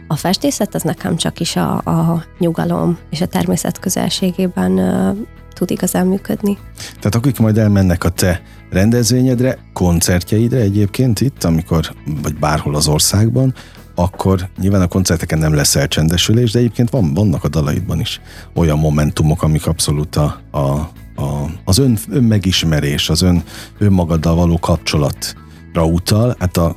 a 0.07 0.16
festészet 0.16 0.75
az 0.75 0.83
nekem 0.83 1.16
csak 1.16 1.40
is 1.40 1.57
a, 1.57 1.77
a 1.77 2.25
nyugalom 2.38 2.99
és 3.11 3.21
a 3.21 3.27
természet 3.27 3.79
közelségében 3.79 4.73
uh, 4.73 5.16
tud 5.55 5.71
igazán 5.71 6.07
működni. 6.07 6.59
Tehát 6.87 7.14
akik 7.14 7.38
majd 7.38 7.59
elmennek 7.59 8.05
a 8.05 8.09
te 8.09 8.43
rendezvényedre, 8.71 9.59
koncertjeidre 9.73 10.59
egyébként 10.59 11.21
itt, 11.21 11.45
amikor, 11.45 11.93
vagy 12.23 12.35
bárhol 12.35 12.75
az 12.75 12.88
országban, 12.88 13.55
akkor 14.03 14.49
nyilván 14.61 14.81
a 14.81 14.87
koncerteken 14.87 15.39
nem 15.39 15.55
lesz 15.55 15.77
elcsendesülés, 15.77 16.53
de 16.53 16.59
egyébként 16.59 16.91
van, 16.91 17.15
vannak 17.15 17.45
a 17.45 17.49
dalaidban 17.49 18.01
is 18.01 18.21
olyan 18.55 18.79
momentumok, 18.79 19.43
amik 19.43 19.67
abszolút 19.67 20.17
a, 20.17 20.41
a, 20.51 20.59
a, 20.59 21.51
az 21.65 21.79
ön, 21.79 21.99
önmegismerés, 22.11 23.11
az 23.11 23.23
ön 23.23 23.43
önmagaddal 23.79 24.35
való 24.35 24.59
kapcsolat 24.59 25.35
utal, 25.75 26.37
hát 26.39 26.57
a 26.57 26.75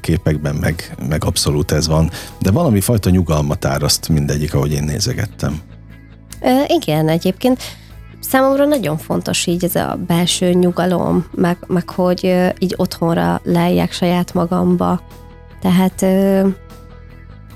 képekben 0.00 0.54
meg, 0.54 0.96
meg 1.08 1.24
abszolút 1.24 1.72
ez 1.72 1.86
van, 1.86 2.10
de 2.40 2.50
valami 2.50 2.80
fajta 2.80 3.10
nyugalmat 3.10 3.64
áraszt 3.64 4.08
mindegyik, 4.08 4.54
ahogy 4.54 4.72
én 4.72 4.84
nézegettem. 4.84 5.60
Ö, 6.40 6.62
igen, 6.66 7.08
egyébként 7.08 7.62
Számomra 8.20 8.64
nagyon 8.64 8.96
fontos 8.96 9.46
így 9.46 9.64
ez 9.64 9.74
a 9.74 9.98
belső 10.06 10.52
nyugalom, 10.52 11.26
meg, 11.34 11.56
meg 11.66 11.90
hogy 11.90 12.34
így 12.58 12.74
otthonra 12.76 13.40
lejjek 13.42 13.92
saját 13.92 14.34
magamba. 14.34 15.00
Tehát 15.64 16.04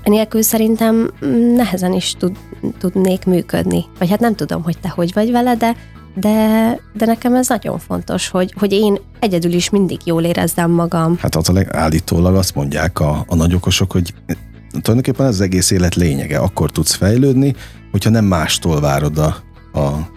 nélkül 0.03 0.41
szerintem 0.41 1.11
nehezen 1.55 1.93
is 1.93 2.13
tud, 2.17 2.37
tudnék 2.79 3.25
működni. 3.25 3.85
Vagy 3.99 4.09
hát 4.09 4.19
nem 4.19 4.35
tudom, 4.35 4.63
hogy 4.63 4.79
te 4.79 4.89
hogy 4.89 5.13
vagy 5.13 5.31
vele, 5.31 5.55
de, 5.55 5.75
de, 6.15 6.79
de 6.93 7.05
nekem 7.05 7.35
ez 7.35 7.47
nagyon 7.47 7.79
fontos, 7.79 8.29
hogy, 8.29 8.53
hogy 8.57 8.71
én 8.71 8.99
egyedül 9.19 9.51
is 9.51 9.69
mindig 9.69 9.99
jól 10.05 10.23
érezzem 10.23 10.71
magam. 10.71 11.17
Hát 11.19 11.35
az 11.35 11.49
a 11.49 11.63
állítólag 11.71 12.35
azt 12.35 12.55
mondják 12.55 12.99
a, 12.99 13.25
a 13.27 13.35
nagyokosok, 13.35 13.91
hogy 13.91 14.13
tulajdonképpen 14.69 15.25
az 15.25 15.41
egész 15.41 15.71
élet 15.71 15.95
lényege. 15.95 16.37
Akkor 16.37 16.71
tudsz 16.71 16.93
fejlődni, 16.93 17.55
hogyha 17.91 18.09
nem 18.09 18.25
mástól 18.25 18.81
várod 18.81 19.17
a, 19.17 19.35
a 19.79 20.09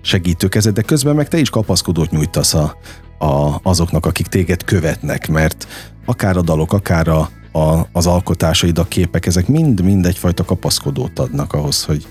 segítőkezet, 0.00 0.74
de 0.74 0.82
közben 0.82 1.14
meg 1.14 1.28
te 1.28 1.38
is 1.38 1.50
kapaszkodót 1.50 2.10
nyújtasz 2.10 2.54
a, 2.54 2.76
a, 3.18 3.60
azoknak, 3.62 4.06
akik 4.06 4.26
téged 4.26 4.64
követnek, 4.64 5.28
mert 5.28 5.66
akár 6.04 6.36
a 6.36 6.42
dalok, 6.42 6.72
akár 6.72 7.08
a, 7.08 7.30
a, 7.52 7.88
az 7.92 8.06
alkotásaid, 8.06 8.78
a 8.78 8.84
képek, 8.84 9.26
ezek 9.26 9.48
mind-mind 9.48 10.06
egyfajta 10.06 10.44
kapaszkodót 10.44 11.18
adnak 11.18 11.52
ahhoz, 11.52 11.84
hogy 11.84 12.06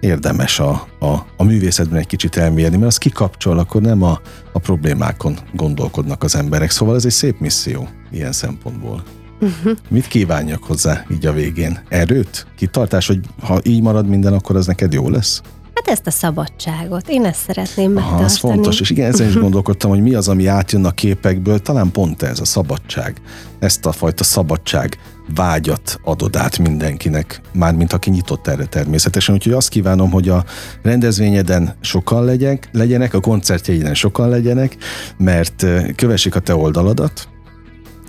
érdemes 0.00 0.58
a, 0.58 0.86
a, 0.98 1.26
a 1.36 1.44
művészetben 1.44 1.98
egy 1.98 2.06
kicsit 2.06 2.36
elmérni, 2.36 2.76
mert 2.76 2.88
az 2.88 2.98
kikapcsol, 2.98 3.58
akkor 3.58 3.80
nem 3.80 4.02
a, 4.02 4.20
a 4.52 4.58
problémákon 4.58 5.38
gondolkodnak 5.52 6.22
az 6.22 6.34
emberek. 6.34 6.70
Szóval 6.70 6.94
ez 6.94 7.04
egy 7.04 7.10
szép 7.10 7.40
misszió 7.40 7.88
ilyen 8.10 8.32
szempontból. 8.32 9.02
Uh-huh. 9.40 9.76
Mit 9.88 10.06
kívánjak 10.06 10.64
hozzá 10.64 11.04
így 11.10 11.26
a 11.26 11.32
végén? 11.32 11.80
Erőt? 11.88 12.46
Kitartás, 12.56 13.06
hogy 13.06 13.20
ha 13.42 13.60
így 13.62 13.82
marad 13.82 14.08
minden, 14.08 14.32
akkor 14.32 14.56
az 14.56 14.66
neked 14.66 14.92
jó 14.92 15.08
lesz? 15.08 15.42
Hát 15.84 15.88
ezt 15.88 16.06
a 16.06 16.10
szabadságot, 16.10 17.08
én 17.08 17.24
ezt 17.24 17.40
szeretném 17.46 17.92
megtartani. 17.92 18.20
Aha, 18.20 18.24
ez 18.24 18.38
fontos, 18.38 18.80
és 18.80 18.90
igen, 18.90 19.12
ezen 19.12 19.28
is 19.28 19.34
gondolkodtam, 19.46 19.90
hogy 19.90 20.02
mi 20.02 20.14
az, 20.14 20.28
ami 20.28 20.46
átjön 20.46 20.84
a 20.84 20.90
képekből, 20.90 21.58
talán 21.58 21.90
pont 21.90 22.22
ez 22.22 22.40
a 22.40 22.44
szabadság. 22.44 23.20
Ezt 23.58 23.86
a 23.86 23.92
fajta 23.92 24.24
szabadság 24.24 24.98
vágyat 25.34 26.00
adod 26.04 26.36
át 26.36 26.58
mindenkinek, 26.58 27.40
mármint 27.52 27.92
aki 27.92 28.10
nyitott 28.10 28.46
erre 28.46 28.64
természetesen. 28.64 29.34
Úgyhogy 29.34 29.52
azt 29.52 29.68
kívánom, 29.68 30.10
hogy 30.10 30.28
a 30.28 30.44
rendezvényeden 30.82 31.76
sokan 31.80 32.24
legyek, 32.24 32.68
legyenek, 32.72 33.14
a 33.14 33.20
koncertjeiden 33.20 33.94
sokan 33.94 34.28
legyenek, 34.28 34.76
mert 35.16 35.66
kövessék 35.94 36.34
a 36.34 36.40
te 36.40 36.54
oldaladat, 36.54 37.28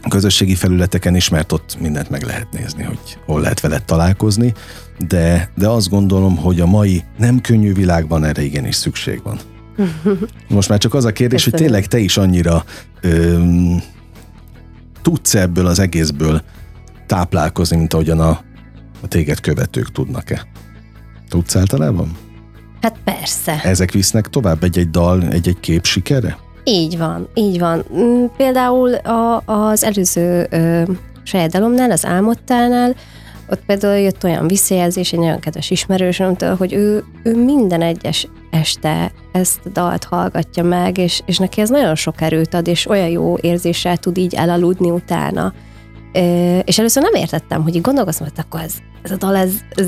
közösségi 0.09 0.55
felületeken 0.55 1.15
is, 1.15 1.29
mert 1.29 1.51
ott 1.51 1.77
mindent 1.79 2.09
meg 2.09 2.23
lehet 2.23 2.47
nézni, 2.51 2.83
hogy 2.83 3.17
hol 3.25 3.41
lehet 3.41 3.59
veled 3.59 3.83
találkozni, 3.83 4.53
de, 5.07 5.51
de 5.55 5.67
azt 5.67 5.89
gondolom, 5.89 6.37
hogy 6.37 6.59
a 6.59 6.65
mai 6.65 7.03
nem 7.17 7.41
könnyű 7.41 7.73
világban 7.73 8.23
erre 8.23 8.41
igenis 8.41 8.75
szükség 8.75 9.21
van. 9.23 9.39
Most 10.47 10.69
már 10.69 10.77
csak 10.77 10.93
az 10.93 11.05
a 11.05 11.11
kérdés, 11.11 11.43
Köszönöm. 11.43 11.59
hogy 11.59 11.67
tényleg 11.67 11.87
te 11.89 11.99
is 11.99 12.17
annyira 12.17 12.65
öm, 13.01 13.81
tudsz 15.01 15.35
ebből 15.35 15.65
az 15.65 15.79
egészből 15.79 16.41
táplálkozni, 17.07 17.77
mint 17.77 17.93
ahogyan 17.93 18.19
a, 18.19 18.41
a 19.01 19.07
téged 19.07 19.39
követők 19.39 19.91
tudnak-e? 19.91 20.47
Tudsz 21.29 21.55
általában? 21.55 22.17
Hát 22.81 22.97
persze. 23.03 23.61
Ezek 23.63 23.91
visznek 23.91 24.27
tovább 24.27 24.63
egy-egy 24.63 24.89
dal, 24.89 25.23
egy-egy 25.27 25.59
kép 25.59 25.85
sikere? 25.85 26.37
Így 26.63 26.97
van, 26.97 27.28
így 27.34 27.60
van. 27.60 27.84
Mm, 27.93 28.26
például 28.38 28.93
a, 28.93 29.43
az 29.45 29.84
előző 29.84 30.47
ö, 30.50 30.82
saját 31.24 31.52
dalomnál, 31.52 31.91
az 31.91 32.06
Álmodtálnál 32.06 32.95
ott 33.52 33.65
például 33.65 33.97
jött 33.97 34.24
olyan 34.24 34.47
visszajelzés 34.47 35.13
egy 35.13 35.19
nagyon 35.19 35.39
kedves 35.39 35.69
ismerősömtől, 35.69 36.56
hogy 36.56 36.74
ő, 36.74 37.04
ő 37.24 37.43
minden 37.43 37.82
egyes 37.82 38.28
este 38.52 39.12
ezt 39.32 39.60
a 39.65 39.69
dalt 39.69 40.04
hallgatja 40.04 40.63
meg, 40.63 40.97
és, 40.97 41.21
és 41.26 41.38
neki 41.38 41.62
ez 41.62 41.69
nagyon 41.69 41.95
sok 41.95 42.21
erőt 42.21 42.54
ad, 42.54 42.67
és 42.67 42.88
olyan 42.88 43.08
jó 43.08 43.38
érzéssel 43.41 43.97
tud 43.97 44.17
így 44.17 44.34
elaludni 44.34 44.89
utána. 44.89 45.54
És 46.63 46.80
először 46.80 47.04
nem 47.04 47.13
értettem, 47.13 47.63
hogy 47.63 47.76
így 47.76 47.82
gondolkoztam, 47.82 48.28
hogy 48.28 48.45
akkor 48.45 48.62
ez, 48.62 48.74
ez 49.02 49.12
a 49.12 49.15
dal, 49.15 49.36
ez, 49.36 49.52
ez, 49.76 49.88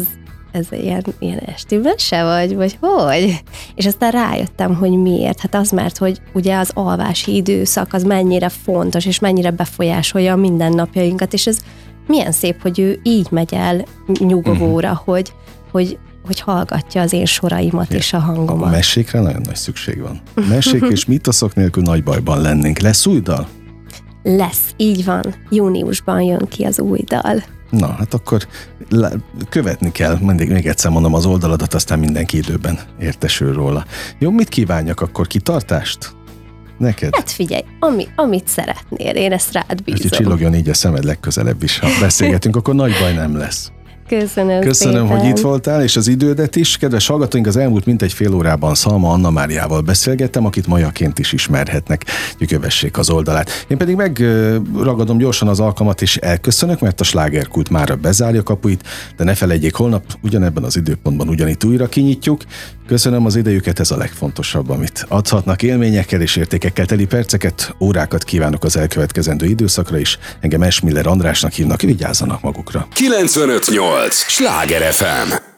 ez 0.54 0.68
ilyen, 0.72 1.04
ilyen 1.20 1.38
esti 1.38 1.78
mese 1.78 2.24
vagy, 2.24 2.56
vagy 2.56 2.78
hogy? 2.80 3.44
És 3.76 3.86
aztán 3.86 4.12
rájöttem, 4.12 4.76
hogy 4.76 4.92
miért. 4.92 5.40
Hát 5.40 5.56
az, 5.56 5.70
mert 5.70 5.98
hogy 5.98 6.22
ugye 6.34 6.58
az 6.58 6.72
alvási 6.74 7.36
időszak 7.36 7.94
az 7.94 8.04
mennyire 8.04 8.50
fontos, 8.50 9.06
és 9.06 9.20
mennyire 9.20 9.52
befolyásolja 9.52 10.34
a 10.34 10.36
mindennapjainkat, 10.36 11.34
és 11.34 11.48
ez 11.48 11.58
milyen 12.08 12.32
szép, 12.32 12.62
hogy 12.62 12.80
ő 12.80 13.00
így 13.04 13.28
megy 13.30 13.54
el 13.54 13.86
nyugovóra, 14.20 14.92
uh-huh. 14.92 15.06
hogy, 15.06 15.34
hogy 15.72 15.98
hogy 16.26 16.40
hallgatja 16.40 17.02
az 17.02 17.14
én 17.14 17.26
soraimat 17.26 17.92
ja, 17.92 17.98
és 17.98 18.14
a 18.14 18.20
hangomat. 18.20 18.68
A 18.68 18.70
mesékre 18.70 19.20
nagyon 19.20 19.42
nagy 19.46 19.56
szükség 19.56 20.02
van. 20.02 20.22
Mesék 20.50 20.84
és 20.90 21.06
mitoszok 21.06 21.56
nélkül 21.56 21.84
nagy 21.84 22.04
bajban 22.04 22.42
lennénk. 22.42 22.80
Lesz 22.80 23.06
új 23.06 23.20
dal? 23.20 23.48
Lesz, 24.24 24.74
így 24.78 25.06
van. 25.06 25.36
Júniusban 25.50 26.22
jön 26.22 26.48
ki 26.50 26.64
az 26.64 26.80
új 26.80 27.00
dal. 27.06 27.44
Na, 27.78 27.96
hát 27.98 28.14
akkor 28.14 28.48
követni 29.50 29.92
kell, 29.92 30.18
mindig 30.22 30.52
még 30.52 30.68
egyszer 30.68 30.92
mondom 30.92 31.14
az 31.14 31.26
oldaladat, 31.26 31.74
aztán 31.74 32.00
mindenki 32.00 32.38
időben 32.38 32.80
értesül 33.00 33.54
róla. 33.54 33.86
Jó, 34.20 34.32
mit 34.32 34.50
kívánjak 34.50 35.02
akkor? 35.02 35.28
Kitartást? 35.28 36.16
Neked? 36.78 37.16
Hát 37.16 37.32
figyelj, 37.32 37.64
ami, 37.80 38.08
amit 38.16 38.48
szeretnél, 38.48 39.16
én 39.16 39.32
ezt 39.32 39.54
rád 39.54 39.84
bízom. 39.84 40.02
Hogy 40.02 40.18
csillogjon 40.18 40.56
így 40.56 40.70
a 40.70 40.74
szemed 40.74 41.04
legközelebb 41.04 41.64
is, 41.64 41.80
ha 41.80 41.88
beszélgetünk, 42.00 42.56
akkor 42.56 42.76
nagy 42.76 42.94
baj 43.00 43.14
nem 43.14 43.38
lesz. 43.38 43.72
Köszönöm 44.08 44.62
Köszönöm, 44.62 45.08
szépen. 45.08 45.20
hogy 45.20 45.30
itt 45.30 45.40
voltál, 45.40 45.84
és 45.84 45.96
az 45.96 46.08
idődet 46.08 46.56
is. 46.56 46.78
Kedves 46.78 47.08
hallgatóink, 47.08 47.48
az 47.48 47.58
elmúlt 47.58 47.86
mintegy 47.86 48.14
fél 48.14 48.34
órában 48.34 48.76
Szalma 48.76 49.12
Anna 49.12 49.30
Máriával 49.30 49.82
beszélgettem, 49.82 50.46
akit 50.46 50.68
majaként 50.68 51.20
is 51.20 51.34
ismerhetnek. 51.34 52.06
Kövessék 52.48 52.98
az 52.98 53.10
oldalát. 53.10 53.66
Én 53.68 53.78
pedig 53.78 53.96
megragadom 53.96 55.18
gyorsan 55.18 55.48
az 55.48 55.60
alkalmat, 55.60 56.02
és 56.02 56.18
elköszönök, 56.18 56.80
mert 56.80 57.00
a 57.00 57.04
slágerkult 57.04 57.70
már 57.70 58.00
bezárja 58.00 58.44
kapuit, 58.44 58.84
de 59.18 59.24
ne 59.24 59.34
felejtjék, 59.34 59.76
holnap 59.76 60.04
ugyanebben 60.22 60.64
az 60.64 60.76
időpontban 60.76 61.28
ugyanitt 61.28 61.64
újra 61.64 61.88
kinyitjuk. 61.88 62.42
Köszönöm 62.88 63.26
az 63.26 63.36
idejüket, 63.36 63.80
ez 63.80 63.92
a 63.92 63.98
legfontosabb, 63.98 64.70
amit 64.70 65.06
adhatnak 65.08 65.64
élményekkel 65.64 66.22
és 66.22 66.36
értékekkel 66.36 66.86
teli 66.86 67.06
perceket, 67.06 67.76
órákat 67.80 68.24
kívánok 68.24 68.64
az 68.64 68.78
elkövetkezendő 68.78 69.46
időszakra 69.46 69.98
is. 69.98 70.20
Engem 70.40 70.62
Esmiller 70.62 71.08
Andrásnak 71.08 71.52
hívnak, 71.52 71.82
vigyázzanak 71.82 72.42
magukra. 72.42 72.88
958! 72.94 73.93
Sláger 74.28 74.82
FM! 74.82 75.53